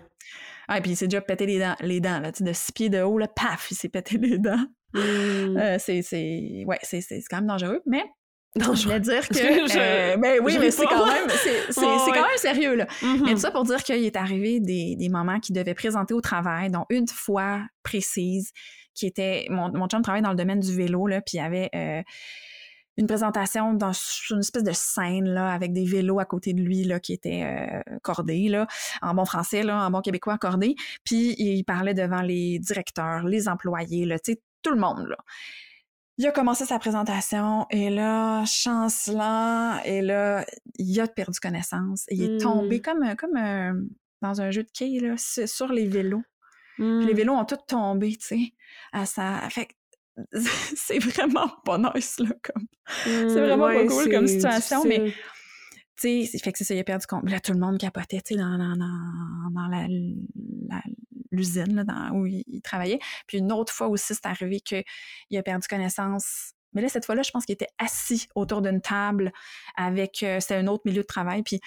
Ah, 0.68 0.78
et 0.78 0.82
puis 0.82 0.92
il 0.92 0.96
s'est 0.96 1.08
déjà 1.08 1.22
pété 1.22 1.46
les 1.46 1.60
dents, 1.60 1.76
les 1.80 2.02
dents 2.02 2.20
là, 2.20 2.32
de 2.32 2.54
six 2.54 2.72
pieds 2.72 2.90
de 2.90 3.02
haut, 3.02 3.18
là, 3.18 3.28
paf, 3.28 3.68
il 3.72 3.76
s'est 3.76 3.90
pété 3.90 4.18
les 4.18 4.38
dents. 4.38 4.66
Mmh. 4.94 5.00
Euh, 5.00 5.78
c'est, 5.80 6.02
c'est, 6.02 6.64
ouais, 6.66 6.80
c'est, 6.82 7.02
c'est 7.02 7.22
quand 7.30 7.38
même 7.38 7.48
dangereux, 7.48 7.82
mais 7.86 8.04
je 8.56 8.84
voulais 8.84 9.00
dire 9.00 9.28
que. 9.30 9.78
Euh, 9.78 10.18
ben 10.18 10.40
oui, 10.44 10.58
mais 10.60 10.72
c'est 10.72 10.86
quand 10.86 11.06
même, 11.06 11.30
c'est, 11.30 11.72
c'est, 11.72 11.82
quand 11.82 12.28
même 12.28 12.38
sérieux, 12.38 12.76
là. 12.76 12.88
Mmh 13.02 13.24
mais 13.26 13.34
tout 13.34 13.40
ça 13.40 13.52
pour 13.52 13.64
dire 13.64 13.84
qu'il 13.84 14.04
est 14.04 14.16
arrivé 14.16 14.60
des, 14.60 14.96
des 14.96 15.10
moments 15.10 15.40
qu'il 15.40 15.56
devait 15.56 15.74
présenter 15.74 16.14
au 16.14 16.22
travail, 16.22 16.70
dont 16.70 16.86
une 16.90 17.08
fois 17.08 17.62
précise, 17.84 18.52
qui 18.94 19.06
était. 19.06 19.48
Mon, 19.50 19.72
mon 19.72 19.88
chum 19.88 20.02
travaille 20.02 20.22
dans 20.22 20.32
le 20.32 20.36
domaine 20.36 20.60
du 20.60 20.76
vélo, 20.76 21.08
là, 21.08 21.22
puis 21.22 21.38
il 21.38 21.38
y 21.38 21.42
avait. 21.42 21.70
Euh, 21.76 22.02
une 22.98 23.08
présentation 23.08 23.74
dans 23.74 23.92
une 24.30 24.40
espèce 24.40 24.64
de 24.64 24.72
scène 24.72 25.30
là 25.30 25.52
avec 25.52 25.74
des 25.74 25.86
vélos 25.86 26.20
à 26.20 26.26
côté 26.26 26.54
de 26.54 26.62
lui 26.62 26.84
là 26.84 27.00
qui 27.00 27.14
étaient 27.14 27.44
euh, 27.44 27.98
cordés 28.02 28.50
là 28.50 28.68
en 29.02 29.14
bon 29.14 29.26
français 29.26 29.64
là 29.64 29.86
en 29.86 29.92
bon 29.92 30.02
québécois 30.02 30.38
cordés 30.38 30.76
puis 31.04 31.36
il 31.38 31.64
parlait 31.64 31.94
devant 31.94 32.22
les 32.22 32.60
directeurs 32.60 33.24
les 33.24 33.48
employés 33.48 34.06
là 34.06 34.18
tout 34.64 34.72
le 34.72 34.80
monde 34.80 35.08
là 35.08 35.18
il 36.20 36.26
a 36.26 36.32
commencé 36.32 36.66
sa 36.66 36.80
présentation 36.80 37.68
et 37.70 37.92
là, 37.92 38.44
chancelant, 38.44 39.80
et 39.86 40.02
là, 40.02 40.44
il 40.80 41.00
a 41.00 41.08
perdu 41.08 41.40
connaissance. 41.40 42.06
Et 42.08 42.16
il 42.16 42.24
est 42.24 42.38
tombé 42.40 42.80
mmh. 42.80 42.82
comme, 42.82 43.16
comme 43.16 43.90
dans 44.24 44.42
un 44.42 44.50
jeu 44.50 44.64
de 44.64 44.70
quilles 44.74 45.00
là, 45.00 45.14
sur 45.18 45.72
les 45.72 45.86
vélos. 45.86 46.24
Puis 46.78 47.06
les 47.06 47.14
Mm. 47.14 47.18
vélos 47.18 47.34
ont 47.34 47.46
tous 47.46 47.58
tombé, 47.68 48.16
tu 48.18 48.28
sais. 48.28 48.54
à 48.94 49.06
ça. 49.06 49.42
Fait 49.50 49.68
c'est 50.76 51.00
vraiment 51.00 51.50
pas 51.66 51.78
nice, 51.78 52.20
là, 52.20 52.30
comme. 52.44 52.64
Mm, 53.06 53.28
vraiment 53.28 53.68
pas 53.68 53.86
cool 53.88 54.10
comme 54.12 54.28
c'est 54.28 54.36
situation, 54.36 54.84
mais- 54.86 55.00
difficile. 55.00 55.24
Tu 56.00 56.08
sais, 56.26 56.30
c'est- 56.32 56.44
fait 56.44 56.52
que 56.52 56.58
c'est 56.60 56.64
ça, 56.64 56.76
il 56.76 56.80
a 56.80 56.84
perdu 56.84 57.08
compte. 57.08 57.28
Là, 57.30 57.40
tout 57.40 57.54
le 57.54 57.60
monde 57.60 57.80
capotait, 57.80 58.22
tu 58.22 58.36
sais, 58.36 58.40
dans, 58.40 58.58
dans, 58.58 58.76
dans, 58.76 59.50
dans 59.52 59.68
la- 59.68 59.88
la- 60.70 60.84
l'usine, 61.32 61.76
là, 61.76 61.84
dans, 61.84 62.12
où 62.12 62.28
il, 62.28 62.44
il 62.48 62.62
travaillait. 62.62 63.00
Puis 63.26 63.40
une 63.40 63.52
autre 63.52 63.74
fois 63.74 63.88
aussi, 63.88 64.14
c'est 64.14 64.26
arrivé 64.28 64.60
qu'il 64.60 64.84
a 65.36 65.42
perdu 65.44 65.68
connaissance. 65.68 66.54
Mais 66.74 66.82
là, 66.84 66.90
cette 66.90 67.06
fois-là, 67.06 67.24
je 67.24 67.32
pense 67.32 67.46
qu'il 67.46 67.54
était 67.54 67.70
assis 67.80 68.28
autour 68.36 68.62
d'une 68.62 68.82
table 68.82 69.32
avec... 69.76 70.22
euh, 70.22 70.40
c'était 70.40 70.56
un 70.56 70.68
autre 70.68 70.84
milieu 70.86 71.02
de 71.02 71.08
travail. 71.08 71.42
Puis, 71.42 71.60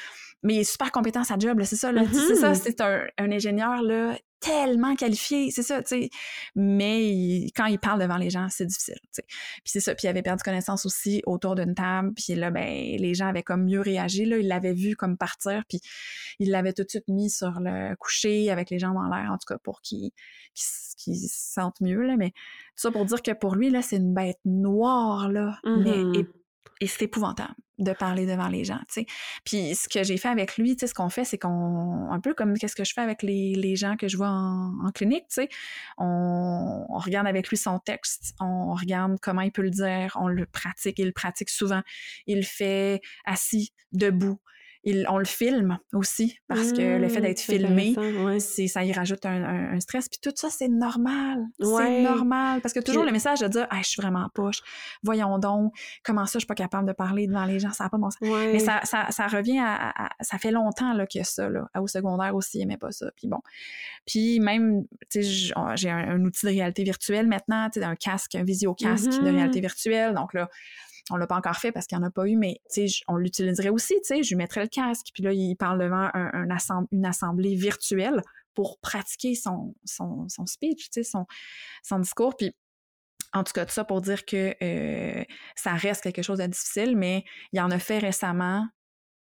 mais 0.45 0.55
il 0.55 0.59
est 0.61 0.65
super 0.65 0.93
compétent 0.93 1.23
à 1.23 1.25
sa 1.25 1.37
job, 1.39 1.59
là, 1.59 1.65
c'est 1.65 1.75
ça. 1.77 1.91
Là, 1.91 2.03
C'est 2.13 2.37
ça, 2.37 2.51
Mhm. 2.51 2.55
c'est 2.55 2.81
un, 2.83 3.07
un 3.19 3.33
ingénieur 3.33 3.83
là, 3.83 4.17
tellement 4.41 4.97
qualifié, 4.97 5.51
c'est 5.51 5.63
ça, 5.63 5.83
tu 5.83 5.89
sais. 5.89 6.11
Mais 6.55 7.07
il- 7.13 7.53
quand 7.55 7.67
il 7.67 7.79
parle 7.79 8.01
devant 8.01 8.17
les 8.17 8.31
gens, 8.31 8.49
c'est 8.51 8.67
difficile, 8.67 8.99
tu 9.03 9.09
sais. 9.13 9.25
Puis 9.29 9.63
c'est 9.67 9.81
ça, 9.81 9.95
puis 9.95 10.07
il 10.07 10.09
avait 10.09 10.23
perdu 10.23 10.43
connaissance 10.43 10.87
aussi 10.87 11.23
autour 11.27 11.55
d'une 11.55 11.75
table, 11.75 12.13
puis 12.15 12.35
là, 12.35 12.51
ben, 12.51 12.97
les 12.99 13.15
gens 13.15 13.27
avaient 13.29 13.43
comme 13.43 13.65
mieux 13.65 13.81
réagi, 13.81 14.25
là, 14.25 14.39
ils 14.39 14.49
l'avaient 14.49 14.73
vu 14.73 14.97
comme 14.97 15.17
partir, 15.19 15.63
puis 15.69 15.81
ils 16.39 16.51
l'avaient 16.51 16.73
tout 16.73 16.85
de 16.85 16.89
suite 16.91 17.09
mis 17.09 17.31
sur 17.31 17.61
le 17.61 17.95
coucher 17.97 18.51
avec 18.51 18.71
les 18.71 18.79
jambes 18.79 18.97
en 18.97 19.09
l'air, 19.15 19.31
en 19.31 19.37
tout 19.39 19.47
cas, 19.47 19.59
pour 19.59 19.81
qu'il 19.83 20.11
qu'il 20.97 21.17
se 21.17 21.29
sente 21.55 21.81
mieux, 21.81 22.03
là, 22.03 22.17
mais 22.19 22.31
tout 22.31 22.37
ça 22.77 22.91
pour 22.91 23.07
dire 23.07 23.23
que 23.23 23.31
pour 23.33 23.55
lui, 23.55 23.71
là, 23.71 23.81
c'est 23.81 23.97
une 23.97 24.13
bête 24.13 24.41
noire, 24.45 25.31
là, 25.31 25.59
mais 25.83 26.23
et, 26.81 26.87
c'est 26.87 27.05
épouvantable 27.05 27.55
de 27.79 27.93
parler 27.93 28.27
devant 28.27 28.49
les 28.49 28.65
gens, 28.65 28.81
tu 28.89 29.01
sais. 29.01 29.07
Puis 29.45 29.75
ce 29.75 29.89
que 29.89 30.03
j'ai 30.03 30.19
fait 30.19 30.29
avec 30.29 30.59
lui, 30.59 30.77
tu 30.77 30.81
sais, 30.81 30.87
ce 30.87 30.95
qu'on 30.95 31.09
fait, 31.09 31.25
c'est 31.25 31.39
qu'on, 31.39 32.11
un 32.11 32.21
peu 32.21 32.35
comme 32.35 32.57
qu'est-ce 32.59 32.77
que 32.77 32.85
je 32.85 32.93
fais 32.93 33.01
avec 33.01 33.23
les, 33.23 33.55
les 33.55 33.77
gens 33.77 33.97
que 33.97 34.07
je 34.07 34.17
vois 34.17 34.29
en, 34.29 34.87
en 34.87 34.91
clinique, 34.91 35.25
tu 35.29 35.43
sais, 35.43 35.49
on, 35.97 36.85
on 36.89 36.99
regarde 36.99 37.27
avec 37.27 37.49
lui 37.49 37.57
son 37.57 37.79
texte, 37.79 38.35
on 38.41 38.75
regarde 38.75 39.19
comment 39.21 39.43
il 39.43 39.53
peut 39.53 39.63
le 39.63 39.71
dire, 39.71 40.17
on 40.21 40.29
le 40.29 40.47
pratique, 40.47 40.99
il 40.99 41.07
le 41.07 41.13
pratique 41.13 41.49
souvent, 41.51 41.83
il 42.27 42.37
le 42.37 42.43
fait 42.43 43.01
assis, 43.25 43.73
debout, 43.93 44.39
il, 44.85 45.07
on 45.11 45.19
le 45.19 45.25
filme 45.27 45.79
aussi, 45.93 46.39
parce 46.49 46.73
que 46.73 46.99
le 46.99 47.09
fait 47.09 47.19
Mm, 47.21 47.23
d'être 47.23 47.41
filmé, 47.41 47.91
intéressant, 47.91 48.25
ouais. 48.25 48.41
c'est 48.41 48.67
ça 48.67 48.83
y 48.83 48.93
rajoute 48.93 49.27
un, 49.27 49.43
un- 49.45 49.73
un 49.75 49.81
stress. 49.81 50.09
Puis 50.09 50.19
tout 50.23 50.33
ça, 50.35 50.49
c'est 50.51 50.69
normal. 50.69 51.45
C'est 51.61 52.03
normal. 52.03 52.61
Parce 52.63 52.73
que 52.73 52.81
toujours 52.81 53.05
le 53.05 53.13
message 53.13 53.41
de 53.41 53.49
dire 53.49 53.67
hey, 53.71 53.83
je 53.83 53.89
suis 53.91 54.01
vraiment 54.01 54.29
poche. 54.35 54.61
Voyons 55.03 55.39
donc, 55.39 55.75
comment 56.03 56.25
ça, 56.27 56.35
je 56.35 56.41
suis 56.41 56.47
pas 56.47 56.55
capable 56.55 56.89
de 56.89 56.93
parler 56.93 57.27
devant 57.27 57.45
les 57.45 57.59
gens, 57.59 57.73
ça 57.73 57.85
n'a 57.85 57.91
pas 57.91 57.99
bon 57.99 58.11
sens. 58.11 58.21
Ouais. 58.23 58.53
Mais 58.55 58.59
ça, 58.59 58.81
ça, 58.85 59.07
ça 59.11 59.27
revient 59.27 59.59
à, 59.59 59.75
à- 59.75 60.07
à- 60.07 60.11
Ça 60.23 60.39
fait 60.39 60.51
longtemps 60.51 60.93
là, 60.95 61.05
a 61.15 61.25
ça. 61.25 61.49
Là. 61.51 61.69
Au 61.79 61.87
secondaire 61.87 62.35
aussi, 62.35 62.59
il 62.59 62.63
aimait 62.63 62.77
pas 62.79 62.91
ça. 62.93 63.11
Puis 63.17 63.29
bon. 63.29 63.41
Puis 64.07 64.41
même, 64.41 64.85
tu 65.11 65.23
sais, 65.23 65.23
j- 65.23 65.53
j'ai 65.75 65.91
un, 65.91 65.99
un 66.11 66.25
outil 66.25 66.47
de 66.47 66.51
réalité 66.53 66.85
virtuelle 66.85 67.27
maintenant, 67.27 67.69
tu 67.71 67.81
sais, 67.81 67.87
un 67.87 67.97
casque, 67.97 68.35
un 68.35 68.45
visio-casque 68.45 69.11
de 69.11 69.29
Mhm. 69.29 69.37
réalité 69.37 69.61
virtuelle. 69.61 70.15
Donc 70.15 70.33
là, 70.35 70.49
on 71.11 71.17
l'a 71.17 71.27
pas 71.27 71.37
encore 71.37 71.57
fait 71.57 71.73
parce 71.73 71.87
qu'il 71.87 71.99
n'y 71.99 72.05
en 72.05 72.07
a 72.09 72.11
pas 72.11 72.27
eu, 72.27 72.37
mais 72.37 72.61
on 73.09 73.17
l'utiliserait 73.17 73.69
aussi, 73.69 73.95
je 74.09 74.29
lui 74.29 74.37
mettrais 74.37 74.63
le 74.63 74.69
casque, 74.69 75.07
puis 75.13 75.23
là, 75.23 75.33
il 75.33 75.57
parle 75.57 75.79
devant 75.81 76.11
une 76.93 77.07
assemblée 77.07 77.55
virtuelle 77.55 78.23
pour 78.55 78.79
pratiquer 78.81 79.35
son, 79.35 79.75
speech, 79.87 80.89
son, 81.03 81.27
son 81.83 81.99
discours, 81.99 82.37
puis 82.37 82.55
en 83.33 83.45
tout 83.45 83.53
cas, 83.53 83.65
tout 83.65 83.73
ça 83.73 83.85
pour 83.85 84.01
dire 84.01 84.25
que 84.25 84.55
euh, 84.63 85.25
ça 85.55 85.75
reste 85.75 86.03
quelque 86.03 86.23
chose 86.23 86.39
de 86.39 86.47
difficile, 86.47 86.97
mais 86.97 87.25
il 87.53 87.61
en 87.61 87.71
a 87.71 87.79
fait 87.79 87.99
récemment, 87.99 88.67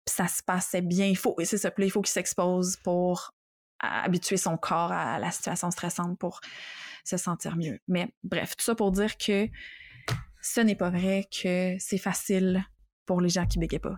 puis 0.05 0.15
ça 0.15 0.27
se 0.27 0.41
passait 0.41 0.81
bien. 0.81 1.05
Il 1.05 1.17
faut, 1.17 1.35
c'est 1.43 1.57
ça, 1.57 1.69
puis 1.69 1.85
il 1.85 1.91
faut 1.91 2.01
qu'il 2.01 2.11
s'expose 2.11 2.77
pour 2.77 3.31
habituer 3.79 4.37
son 4.37 4.57
corps 4.57 4.91
à 4.91 5.19
la 5.19 5.31
situation 5.31 5.71
stressante 5.71 6.17
pour 6.17 6.41
se 7.03 7.17
sentir 7.17 7.57
mieux. 7.57 7.79
Mais 7.87 8.13
bref, 8.23 8.55
tout 8.55 8.63
ça 8.63 8.75
pour 8.75 8.91
dire 8.91 9.17
que 9.17 9.47
ce 10.41 10.61
n'est 10.61 10.75
pas 10.75 10.89
vrai 10.89 11.25
que 11.31 11.75
c'est 11.79 11.97
facile 11.97 12.63
pour 13.05 13.21
les 13.21 13.29
gens 13.29 13.45
qui 13.45 13.59
bégaient 13.59 13.79
pas 13.79 13.97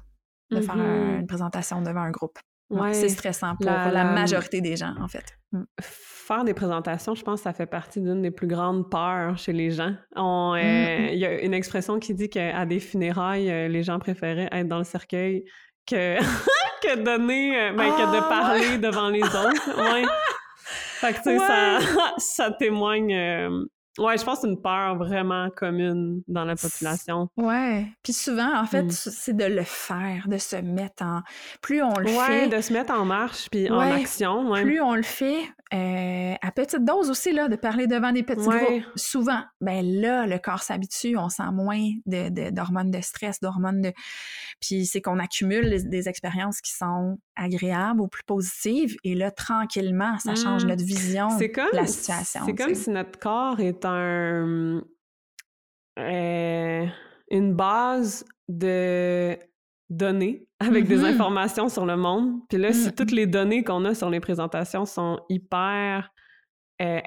de 0.52 0.62
faire 0.62 0.76
un- 0.76 1.12
Mhm. 1.14 1.20
une 1.22 1.28
présentation 1.28 1.82
devant 1.82 2.02
un 2.02 2.12
groupe. 2.12 2.38
Ouais. 2.70 2.94
C'est 2.94 3.10
stressant 3.10 3.56
pour 3.56 3.70
La- 3.70 4.04
majorité 4.14 4.60
des 4.62 4.76
gens, 4.76 4.94
en 5.00 5.08
fait. 5.08 5.26
Mm. 5.52 5.64
Faire 5.82 6.44
des 6.44 6.54
présentations, 6.54 7.14
je 7.14 7.22
pense 7.24 7.42
que 7.42 7.44
ça 7.44 7.54
fait 7.54 7.66
partie 7.68 8.02
d'une 8.02 8.22
des 8.22 8.32
plus 8.32 8.48
grandes 8.48 8.90
peurs 8.90 9.38
chez 9.38 9.54
les 9.54 9.70
gens. 9.72 9.94
Euh, 10.18 10.54
Mm. 10.56 11.10
Il 11.14 11.20
y 11.20 11.26
a 11.26 11.42
une 11.42 11.54
expression 11.54 12.00
qui 12.00 12.14
dit 12.16 12.30
qu'à 12.30 12.66
des 12.66 12.80
funérailles, 12.80 13.52
euh, 13.52 13.68
les 13.68 13.84
gens 13.84 14.00
préféraient 14.00 14.50
être 14.52 14.68
dans 14.68 14.80
le 14.80 14.84
cercueil 14.86 15.44
que, 15.86 16.18
que 16.82 17.04
donner, 17.04 17.60
euh, 17.60 17.74
ben, 17.74 17.92
que 17.92 18.12
de 18.12 18.18
Ah, 18.22 18.28
parler 18.30 18.78
devant 18.80 19.10
les 19.10 19.22
autres. 19.24 19.94
Ouais. 19.94 20.04
Fait 20.66 21.14
que, 21.14 21.18
tu 21.18 21.24
sais, 21.24 21.38
ça, 21.40 21.80
ça 22.18 22.52
témoigne... 22.52 23.14
euh, 23.14 23.66
Ouais, 24.00 24.18
je 24.18 24.24
pense 24.26 24.38
que 24.38 24.42
c'est 24.42 24.48
une 24.48 24.60
peur 24.62 24.96
vraiment 24.98 25.50
commune 25.56 26.24
dans 26.28 26.46
la 26.46 26.56
population. 26.56 27.30
Ouais. 27.38 27.86
Puis 28.04 28.14
souvent, 28.14 28.58
en 28.60 28.66
fait, 28.66 28.84
Mm. 28.84 28.90
c'est 28.92 29.38
de 29.38 29.46
le 29.46 29.64
faire, 29.64 30.28
de 30.28 30.38
se 30.38 30.56
mettre 30.56 31.04
en. 31.04 31.22
Plus 31.62 31.84
on 31.84 31.94
le 32.00 32.08
Ouais, 32.08 32.26
fait, 32.26 32.48
de 32.48 32.60
se 32.62 32.74
mettre 32.74 32.92
en 32.94 33.06
marche 33.06 33.50
puis 33.52 33.70
en 33.70 33.80
action. 33.80 34.50
Ouais. 34.50 34.64
plus 34.64 34.82
on 34.82 34.96
le 34.96 35.04
fait, 35.04 35.42
euh, 35.74 36.36
à 36.42 36.52
petite 36.52 36.86
dose 36.86 37.10
aussi, 37.10 37.32
là, 37.32 37.48
de 37.48 37.56
parler 37.56 37.88
devant 37.88 38.12
des 38.12 38.22
petits 38.24 38.48
Ouais. 38.48 38.64
groupes. 38.82 38.84
Souvent, 38.96 39.42
ben 39.60 39.84
là, 39.84 40.28
le 40.28 40.38
corps 40.38 40.62
s'habitue, 40.62 41.18
on 41.18 41.30
sent 41.30 41.50
moins 41.52 41.82
de, 42.06 42.30
de- 42.30 42.50
d'hormones 42.52 42.92
de 42.92 43.02
stress, 43.02 43.40
d'hormones 43.40 43.82
de. 43.82 43.94
Puis 44.62 44.86
c'est 44.86 45.02
qu'on 45.02 45.18
accumule 45.20 45.66
les- 45.66 45.84
des 45.84 46.08
expériences 46.10 46.62
qui 46.62 46.72
sont 46.74 47.18
agréables 47.36 48.02
ou 48.02 48.08
plus 48.08 48.24
positives, 48.24 48.96
et 49.04 49.16
là, 49.16 49.32
tranquillement, 49.32 50.20
ça 50.20 50.36
change 50.36 50.66
Mm. 50.66 50.68
notre 50.68 50.84
vision 50.86 51.30
comme, 51.30 51.72
de 51.72 51.78
la 51.78 51.88
situation. 51.88 52.42
C'est 52.46 52.54
comme 52.56 52.76
si 52.76 52.90
notre 52.92 53.18
corps 53.18 53.60
est 53.60 53.84
un, 53.86 54.84
euh, 56.00 56.86
une 57.32 57.54
base 57.56 58.26
de 58.48 59.38
données 59.98 60.48
avec 60.60 60.88
des 60.88 60.98
Mhm. 60.98 61.06
informations 61.06 61.70
sur 61.70 61.86
le 61.86 61.96
monde. 61.98 62.40
Puis 62.50 62.58
là, 62.58 62.72
si 62.74 62.88
Mhm. 62.88 62.96
toutes 62.96 63.12
les 63.12 63.28
données 63.28 63.64
qu'on 63.64 63.86
a 63.86 63.94
sur 63.94 64.10
les 64.10 64.20
présentations 64.20 64.86
sont 64.86 65.20
hyper 65.30 66.10
euh, 66.82 67.00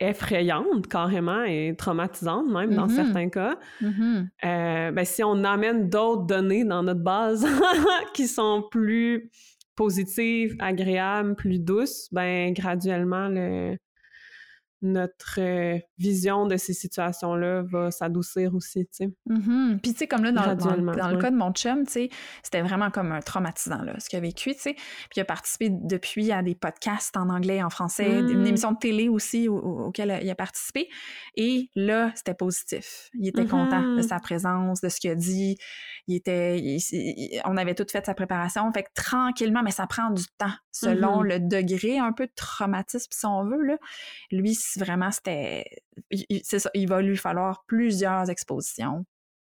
effrayantes 0.00 0.88
carrément 0.88 1.42
et 1.44 1.74
traumatisantes 1.76 2.48
même 2.48 2.74
dans 2.74 2.86
Mhm. 2.88 2.94
certains 2.94 3.28
cas, 3.28 3.56
Mhm. 3.80 4.28
euh, 4.44 4.90
ben, 4.92 5.04
si 5.04 5.22
on 5.22 5.44
amène 5.44 5.88
d'autres 5.88 6.24
données 6.26 6.64
dans 6.64 6.82
notre 6.82 7.02
base 7.02 7.44
qui 8.14 8.26
sont 8.26 8.64
plus 8.70 9.30
positives, 9.76 10.56
agréables, 10.60 11.34
plus 11.34 11.58
douces, 11.58 12.08
ben 12.12 12.52
graduellement 12.52 13.28
le 13.28 13.76
notre 14.82 15.36
euh, 15.40 15.78
vision 15.98 16.46
de 16.46 16.56
ces 16.56 16.72
situations-là 16.74 17.62
va 17.62 17.90
s'adoucir 17.90 18.54
aussi, 18.54 18.80
tu 18.86 18.90
sais. 18.92 19.10
Mhm. 19.26 19.78
Puis, 19.82 19.92
tu 19.92 19.98
sais, 20.00 20.06
comme 20.08 20.24
là, 20.24 20.32
dans, 20.32 20.44
le 20.46 21.18
cas 21.18 21.30
de 21.30 21.36
mon 21.36 21.52
chum, 21.52 21.86
tu 21.86 21.92
sais, 21.92 22.08
c'était 22.42 22.62
vraiment 22.62 22.90
comme 22.90 23.12
un 23.12 23.20
traumatisant, 23.20 23.82
là, 23.82 23.94
ce 24.00 24.08
qu'il 24.08 24.18
a 24.18 24.20
vécu, 24.22 24.52
tu 24.54 24.60
sais. 24.60 24.74
Puis, 24.74 25.16
il 25.16 25.20
a 25.20 25.24
participé 25.24 25.68
depuis 25.70 26.32
à 26.32 26.42
des 26.42 26.54
podcasts 26.54 27.16
en 27.16 27.28
anglais 27.30 27.62
en 27.62 27.70
français, 27.70 28.22
Mm. 28.22 28.30
une 28.30 28.46
émission 28.46 28.72
de 28.72 28.78
télé 28.78 29.08
aussi 29.08 29.48
au- 29.48 29.58
au- 29.58 29.84
auquel 29.86 30.18
il 30.22 30.28
a 30.30 30.34
participé. 30.34 30.88
Et 31.36 31.70
là, 31.76 32.10
c'était 32.14 32.34
positif. 32.34 33.08
Il 33.14 33.28
était 33.28 33.46
content 33.46 33.94
de 33.96 34.02
sa 34.02 34.18
présence, 34.18 34.80
de 34.80 34.88
ce 34.88 34.98
qu'il 35.00 35.10
a 35.10 35.14
dit. 35.14 35.56
Il 36.08 36.16
était... 36.16 36.58
il- 36.58 36.80
il- 36.92 37.40
on 37.44 37.56
avait 37.56 37.74
tout 37.74 37.86
fait 37.90 38.04
sa 38.04 38.14
préparation. 38.14 38.70
Fait 38.72 38.82
que 38.82 38.90
tranquillement, 38.94 39.62
mais 39.62 39.70
ça 39.70 39.86
prend 39.86 40.10
du 40.10 40.24
temps, 40.38 40.52
selon 40.72 41.18
Mhm. 41.20 41.26
le 41.28 41.40
degré 41.40 41.98
un 41.98 42.12
peu 42.12 42.26
de 42.26 42.32
traumatisme, 42.34 43.08
si 43.12 43.26
on 43.26 43.44
veut, 43.44 43.62
là. 43.62 43.76
Lui, 44.30 44.54
vraiment, 44.78 45.10
c'était... 45.10 45.64
C'est 46.44 46.58
ça, 46.58 46.70
il 46.74 46.88
va 46.88 47.00
lui 47.02 47.16
falloir 47.16 47.64
plusieurs 47.66 48.30
expositions 48.30 49.04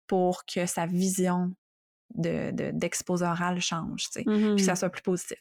pour 0.08 0.46
que 0.46 0.66
sa 0.66 0.86
vision 0.86 1.54
de, 2.16 2.52
de- 2.52 2.72
d'exposé 2.74 3.26
oral 3.26 3.60
change, 3.62 4.06
tu 4.06 4.12
sais, 4.12 4.24
puis 4.24 4.34
Mhm. 4.36 4.56
que 4.56 4.62
ça 4.62 4.76
soit 4.76 4.90
plus 4.90 5.02
positif. 5.02 5.38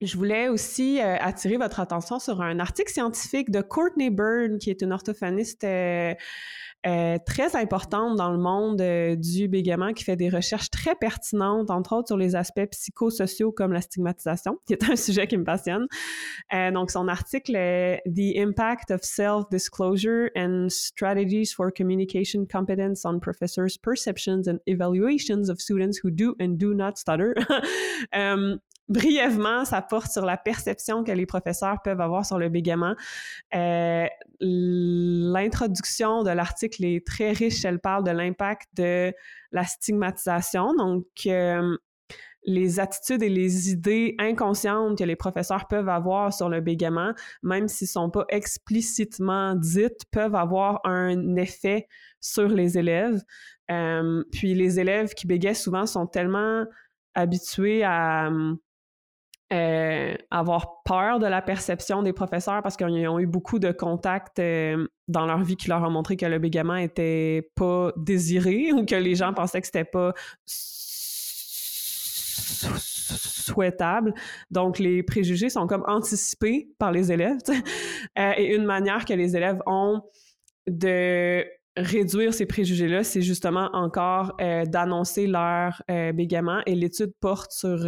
Je 0.00 0.16
voulais 0.16 0.48
aussi 0.48 0.98
euh, 0.98 1.16
attirer 1.20 1.58
votre 1.58 1.78
attention 1.78 2.18
sur 2.18 2.40
un 2.40 2.58
article 2.58 2.90
scientifique 2.90 3.50
de 3.50 3.60
Courtney 3.60 4.08
Byrne, 4.08 4.58
qui 4.58 4.70
est 4.70 4.80
une 4.80 4.94
orthophoniste 4.94 5.62
euh, 5.64 6.14
euh, 6.86 7.18
très 7.26 7.54
importante 7.54 8.16
dans 8.16 8.30
le 8.30 8.38
monde 8.38 8.80
du 9.20 9.46
bégaiement, 9.48 9.92
qui 9.92 10.04
fait 10.04 10.16
des 10.16 10.30
recherches 10.30 10.70
très 10.70 10.94
pertinentes, 10.94 11.70
entre 11.70 11.94
autres 11.94 12.08
sur 12.08 12.16
les 12.16 12.34
aspects 12.34 12.64
psychosociaux 12.70 13.52
comme 13.52 13.74
la 13.74 13.82
stigmatisation, 13.82 14.58
qui 14.66 14.72
est 14.72 14.88
un 14.88 14.96
sujet 14.96 15.26
qui 15.26 15.36
me 15.36 15.44
passionne. 15.44 15.86
Donc, 16.72 16.90
son 16.90 17.06
article 17.06 17.54
est 17.54 18.00
The 18.06 18.38
Impact 18.38 18.92
of 18.92 19.02
Self-Disclosure 19.02 20.30
and 20.34 20.68
Strategies 20.70 21.52
for 21.54 21.70
Communication 21.76 22.46
Competence 22.50 23.04
on 23.04 23.20
Professors' 23.20 23.76
Perceptions 23.76 24.48
and 24.48 24.60
Evaluations 24.66 25.50
of 25.50 25.60
Students 25.60 25.98
Who 26.02 26.10
Do 26.10 26.34
and 26.40 26.56
Do 26.56 26.72
Not 26.72 26.96
Stutter. 26.96 27.34
Euh, 28.14 28.56
brièvement, 28.90 29.64
ça 29.64 29.80
porte 29.80 30.10
sur 30.10 30.26
la 30.26 30.36
perception 30.36 31.04
que 31.04 31.12
les 31.12 31.24
professeurs 31.24 31.80
peuvent 31.82 32.00
avoir 32.00 32.26
sur 32.26 32.38
le 32.38 32.50
bégaiement. 32.50 32.94
Euh, 33.54 34.06
L'introduction 34.40 36.22
de 36.22 36.30
l'article 36.30 36.84
est 36.84 37.06
très 37.06 37.32
riche. 37.32 37.64
Elle 37.64 37.78
parle 37.78 38.04
de 38.04 38.10
l'impact 38.10 38.68
de 38.74 39.14
la 39.52 39.64
stigmatisation. 39.64 40.74
Donc, 40.74 41.06
euh, 41.26 41.76
les 42.44 42.80
attitudes 42.80 43.22
et 43.22 43.28
les 43.28 43.70
idées 43.70 44.14
inconscientes 44.18 44.98
que 44.98 45.04
les 45.04 45.16
professeurs 45.16 45.68
peuvent 45.68 45.90
avoir 45.90 46.32
sur 46.32 46.48
le 46.48 46.60
bégaiement, 46.60 47.12
même 47.42 47.68
s'ils 47.68 47.86
ne 47.86 47.90
sont 47.90 48.10
pas 48.10 48.24
explicitement 48.30 49.54
dites, 49.54 50.04
peuvent 50.10 50.34
avoir 50.34 50.80
un 50.84 51.36
effet 51.36 51.86
sur 52.20 52.48
les 52.48 52.78
élèves. 52.78 53.22
Euh, 53.70 54.24
puis 54.32 54.54
les 54.54 54.80
élèves 54.80 55.14
qui 55.14 55.26
bégayent 55.26 55.54
souvent 55.54 55.86
sont 55.86 56.06
tellement 56.06 56.64
habitués 57.14 57.84
à 57.84 58.30
euh, 59.52 60.14
avoir 60.30 60.84
peur 60.84 61.18
de 61.18 61.26
la 61.26 61.42
perception 61.42 62.04
des 62.04 62.12
professeurs 62.12 62.62
parce 62.62 62.76
qu'ils 62.76 63.08
ont 63.08 63.18
eu 63.18 63.26
beaucoup 63.26 63.58
de 63.58 63.72
contacts 63.72 64.38
euh, 64.38 64.86
dans 65.08 65.26
leur 65.26 65.42
vie 65.42 65.56
qui 65.56 65.68
leur 65.68 65.82
ont 65.82 65.90
montré 65.90 66.16
que 66.16 66.24
le 66.24 66.38
bégaiement 66.38 66.76
était 66.76 67.50
pas 67.56 67.90
désiré 67.96 68.70
ou 68.74 68.86
que 68.86 68.94
les 68.94 69.16
gens 69.16 69.34
pensaient 69.34 69.60
que 69.60 69.66
c'était 69.66 69.82
pas 69.82 70.14
souhaitable. 72.86 74.14
Donc, 74.52 74.78
les 74.78 75.02
préjugés 75.02 75.48
sont 75.48 75.66
comme 75.66 75.82
anticipés 75.88 76.68
par 76.78 76.92
les 76.92 77.10
élèves. 77.10 77.38
Euh, 78.18 78.32
et 78.36 78.54
une 78.54 78.64
manière 78.64 79.04
que 79.04 79.14
les 79.14 79.36
élèves 79.36 79.60
ont 79.66 80.00
de 80.68 81.44
réduire 81.76 82.34
ces 82.34 82.46
préjugés-là, 82.46 83.02
c'est 83.02 83.22
justement 83.22 83.68
encore 83.72 84.36
d'annoncer 84.66 85.26
leur 85.26 85.82
bégaiement. 85.88 86.60
Et 86.66 86.74
l'étude 86.74 87.12
porte 87.20 87.52
sur 87.52 87.86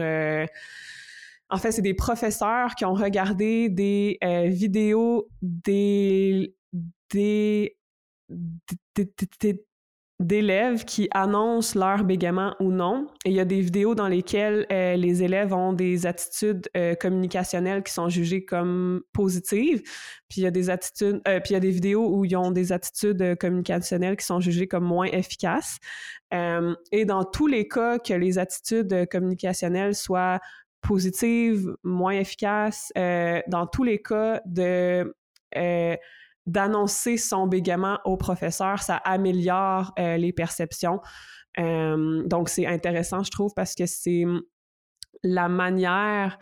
en 1.53 1.59
fait, 1.59 1.71
c'est 1.71 1.83
des 1.83 1.95
professeurs 1.95 2.75
qui 2.75 2.87
ont 2.87 2.95
regardé 2.95 3.69
des 3.69 4.17
euh, 4.25 4.47
vidéos 4.47 5.29
d'élèves 10.19 10.85
qui 10.87 11.09
annoncent 11.11 11.79
leur 11.79 12.05
bégaiement 12.05 12.57
ou 12.59 12.73
non. 12.73 13.07
Et 13.27 13.31
il 13.31 13.35
y 13.35 13.41
a 13.41 13.45
des 13.45 13.61
vidéos 13.61 13.95
dans 13.95 14.09
lesquelles 14.09 14.67
euh, 14.73 14.97
les 14.97 15.23
élèves 15.23 15.53
ont 15.53 15.75
des 15.75 16.07
attitudes 16.07 16.71
euh, 16.75 16.95
communicationnelles 16.95 17.83
qui 17.83 17.93
sont 17.93 18.09
jugées 18.09 18.47
comme 18.47 19.03
positives. 19.12 19.83
Puis 20.31 20.41
il 20.41 20.45
y 20.45 20.47
a 20.47 20.51
des 20.51 20.71
attitudes, 20.71 21.21
puis 21.23 21.51
il 21.51 21.53
y 21.53 21.57
a 21.57 21.61
des 21.61 21.71
vidéos 21.71 22.09
où 22.17 22.25
ils 22.25 22.35
ont 22.35 22.51
des 22.51 22.73
attitudes 22.73 23.37
communicationnelles 23.37 24.17
qui 24.17 24.25
sont 24.25 24.41
jugées 24.41 24.69
comme 24.69 24.85
moins 24.85 25.05
efficaces. 25.05 25.77
et 26.33 27.05
dans 27.05 27.25
tous 27.25 27.47
les 27.47 27.69
cas 27.69 27.99
que 27.99 28.15
les 28.15 28.38
attitudes 28.38 29.07
communicationnelles 29.11 29.95
soient 29.95 30.41
positive, 30.83 31.75
moins 31.83 32.12
efficace. 32.12 32.92
Euh, 32.99 33.40
dans 33.49 33.66
tous 33.66 33.85
les 33.85 34.03
cas, 34.03 34.42
de 34.45 35.14
euh, 35.57 35.97
d'annoncer 36.47 37.16
son 37.16 37.47
bégaiement 37.47 38.01
au 38.05 38.16
professeur, 38.16 38.83
ça 38.83 38.97
améliore 38.97 39.92
euh, 39.99 40.16
les 40.16 40.33
perceptions. 40.33 41.01
donc, 41.57 42.49
c'est 42.49 42.66
intéressant, 42.66 43.23
je 43.23 43.31
trouve, 43.31 43.53
parce 43.55 43.75
que 43.75 43.87
c'est 43.87 44.25
la 45.23 45.49
manière 45.49 46.38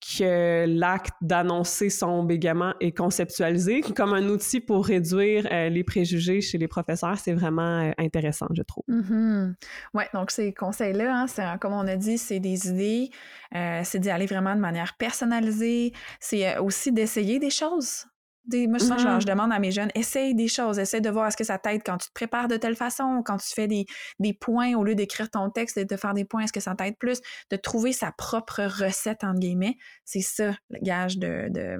que 0.00 0.66
l'acte 0.66 1.14
d'annoncer 1.20 1.90
son 1.90 2.22
bégaiement 2.22 2.74
est 2.80 2.96
conceptualisé 2.96 3.80
comme 3.80 4.14
un 4.14 4.28
outil 4.28 4.60
pour 4.60 4.86
réduire 4.86 5.46
euh, 5.50 5.68
les 5.68 5.84
préjugés 5.84 6.40
chez 6.40 6.58
les 6.58 6.68
professeurs, 6.68 7.18
c'est 7.18 7.32
vraiment 7.32 7.80
euh, 7.80 7.90
intéressant, 7.98 8.46
je 8.52 8.62
trouve. 8.62 8.84
Mm-hmm. 8.88 9.54
Oui, 9.94 10.04
donc 10.14 10.30
ces 10.30 10.52
conseils-là, 10.52 11.26
hein, 11.38 11.58
comme 11.58 11.72
on 11.72 11.86
a 11.86 11.96
dit, 11.96 12.18
c'est 12.18 12.40
des 12.40 12.68
idées, 12.68 13.10
euh, 13.54 13.80
c'est 13.84 13.98
d'y 13.98 14.10
aller 14.10 14.26
vraiment 14.26 14.54
de 14.54 14.60
manière 14.60 14.94
personnalisée, 14.96 15.92
c'est 16.18 16.58
aussi 16.58 16.92
d'essayer 16.92 17.38
des 17.38 17.50
choses. 17.50 18.06
Des, 18.46 18.66
moi, 18.66 18.78
je, 18.78 18.84
mm-hmm. 18.84 19.20
je, 19.20 19.26
demande 19.26 19.52
à 19.52 19.58
mes 19.58 19.70
jeunes, 19.70 19.90
essaye 19.94 20.34
des 20.34 20.48
choses, 20.48 20.78
essaye 20.78 21.00
de 21.00 21.10
voir 21.10 21.28
est-ce 21.28 21.36
que 21.36 21.44
ça 21.44 21.58
t'aide 21.58 21.82
quand 21.84 21.98
tu 21.98 22.08
te 22.08 22.12
prépares 22.14 22.48
de 22.48 22.56
telle 22.56 22.74
façon, 22.74 23.22
quand 23.24 23.36
tu 23.36 23.52
fais 23.54 23.68
des, 23.68 23.86
des 24.18 24.32
points 24.32 24.74
au 24.74 24.82
lieu 24.82 24.94
d'écrire 24.94 25.30
ton 25.30 25.50
texte 25.50 25.76
et 25.76 25.84
de 25.84 25.96
faire 25.96 26.14
des 26.14 26.24
points, 26.24 26.42
est-ce 26.42 26.52
que 26.52 26.60
ça 26.60 26.74
t'aide 26.74 26.96
plus? 26.98 27.20
De 27.50 27.56
trouver 27.56 27.92
sa 27.92 28.12
propre 28.12 28.62
recette, 28.62 29.24
entre 29.24 29.40
guillemets. 29.40 29.76
C'est 30.04 30.22
ça, 30.22 30.54
le 30.70 30.78
gage 30.82 31.18
de, 31.18 31.48
de, 31.50 31.76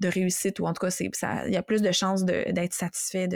de, 0.00 0.08
réussite, 0.08 0.60
ou 0.60 0.66
en 0.66 0.72
tout 0.72 0.86
cas, 0.86 0.96
il 1.00 1.52
y 1.52 1.56
a 1.56 1.62
plus 1.62 1.82
de 1.82 1.90
chances 1.90 2.24
d'être 2.24 2.74
satisfait 2.74 3.28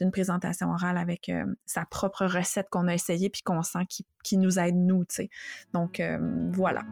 d'une 0.00 0.10
présentation 0.10 0.70
orale 0.70 0.96
avec 0.96 1.28
euh, 1.28 1.44
sa 1.66 1.84
propre 1.84 2.24
recette 2.24 2.68
qu'on 2.70 2.88
a 2.88 2.94
essayée 2.94 3.28
puis 3.28 3.42
qu'on 3.42 3.62
sent 3.62 3.86
qui, 3.88 4.06
qui, 4.22 4.38
nous 4.38 4.58
aide, 4.58 4.76
nous, 4.76 5.04
tu 5.04 5.16
sais. 5.16 5.30
Donc, 5.74 6.00
euh, 6.00 6.18
voilà. 6.50 6.82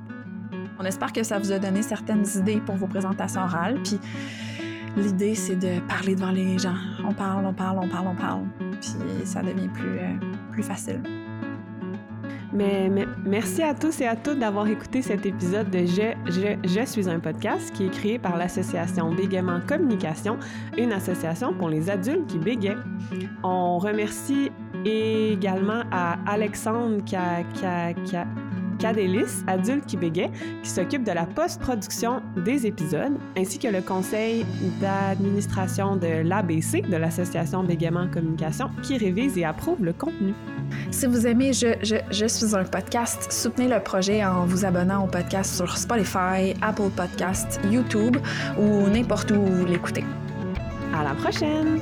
On 0.78 0.84
espère 0.84 1.12
que 1.12 1.22
ça 1.22 1.38
vous 1.38 1.52
a 1.52 1.58
donné 1.58 1.82
certaines 1.82 2.26
idées 2.36 2.60
pour 2.60 2.76
vos 2.76 2.88
présentations 2.88 3.42
orales, 3.42 3.82
puis 3.82 3.98
L'idée, 4.96 5.34
c'est 5.34 5.56
de 5.56 5.80
parler 5.88 6.14
devant 6.14 6.32
les 6.32 6.58
gens. 6.58 6.76
On 7.06 7.12
parle, 7.12 7.46
on 7.46 7.54
parle, 7.54 7.78
on 7.82 7.88
parle, 7.88 8.08
on 8.08 8.14
parle. 8.14 8.42
Puis 8.80 8.92
ça 9.24 9.42
devient 9.42 9.68
plus, 9.68 9.98
euh, 9.98 10.14
plus 10.50 10.62
facile. 10.62 11.00
Mais, 12.52 12.90
merci 13.24 13.62
à 13.62 13.74
tous 13.74 14.02
et 14.02 14.06
à 14.06 14.14
toutes 14.14 14.38
d'avoir 14.38 14.66
écouté 14.66 15.00
cet 15.00 15.24
épisode 15.24 15.70
de 15.70 15.86
je, 15.86 16.12
je, 16.26 16.68
je, 16.68 16.84
suis 16.84 17.08
un 17.08 17.18
podcast 17.18 17.72
qui 17.72 17.86
est 17.86 17.90
créé 17.90 18.18
par 18.18 18.36
l'association 18.36 19.10
Bégaiement 19.14 19.60
Communication, 19.66 20.36
une 20.76 20.92
association 20.92 21.54
pour 21.54 21.70
les 21.70 21.88
adultes 21.88 22.26
qui 22.26 22.38
bégayent. 22.38 22.76
On 23.42 23.78
remercie 23.78 24.52
également 24.84 25.82
à 25.90 26.18
Alexandre 26.26 27.02
qui 27.04 27.16
a, 27.16 27.42
qui 28.04 28.16
a 28.16 28.26
Cadélis, 28.82 29.44
adulte 29.46 29.86
qui 29.86 29.96
bégait, 29.96 30.28
qui 30.64 30.68
s'occupe 30.68 31.04
de 31.04 31.12
la 31.12 31.24
post-production 31.24 32.20
des 32.44 32.66
épisodes, 32.66 33.16
ainsi 33.38 33.60
que 33.60 33.68
le 33.68 33.80
conseil 33.80 34.44
d'administration 34.80 35.94
de 35.94 36.22
l'ABC, 36.24 36.82
de 36.82 36.96
l'Association 36.96 37.62
Bégaiement 37.62 38.08
Communication, 38.08 38.70
qui 38.82 38.98
révise 38.98 39.38
et 39.38 39.44
approuve 39.44 39.84
le 39.84 39.92
contenu. 39.92 40.34
Si 40.90 41.06
vous 41.06 41.28
aimez 41.28 41.52
je, 41.52 41.76
je, 41.82 41.96
je, 42.10 42.26
suis 42.26 42.56
un 42.56 42.64
podcast, 42.64 43.30
soutenez 43.30 43.68
le 43.68 43.78
projet 43.78 44.24
en 44.24 44.46
vous 44.46 44.64
abonnant 44.64 45.04
au 45.04 45.06
podcast 45.06 45.54
sur 45.54 45.78
Spotify, 45.78 46.54
Apple 46.60 46.90
Podcasts, 46.96 47.60
YouTube 47.70 48.16
ou 48.58 48.88
n'importe 48.88 49.30
où 49.30 49.44
vous 49.44 49.64
l'écoutez. 49.64 50.04
À 50.92 51.04
la 51.04 51.14
prochaine! 51.14 51.78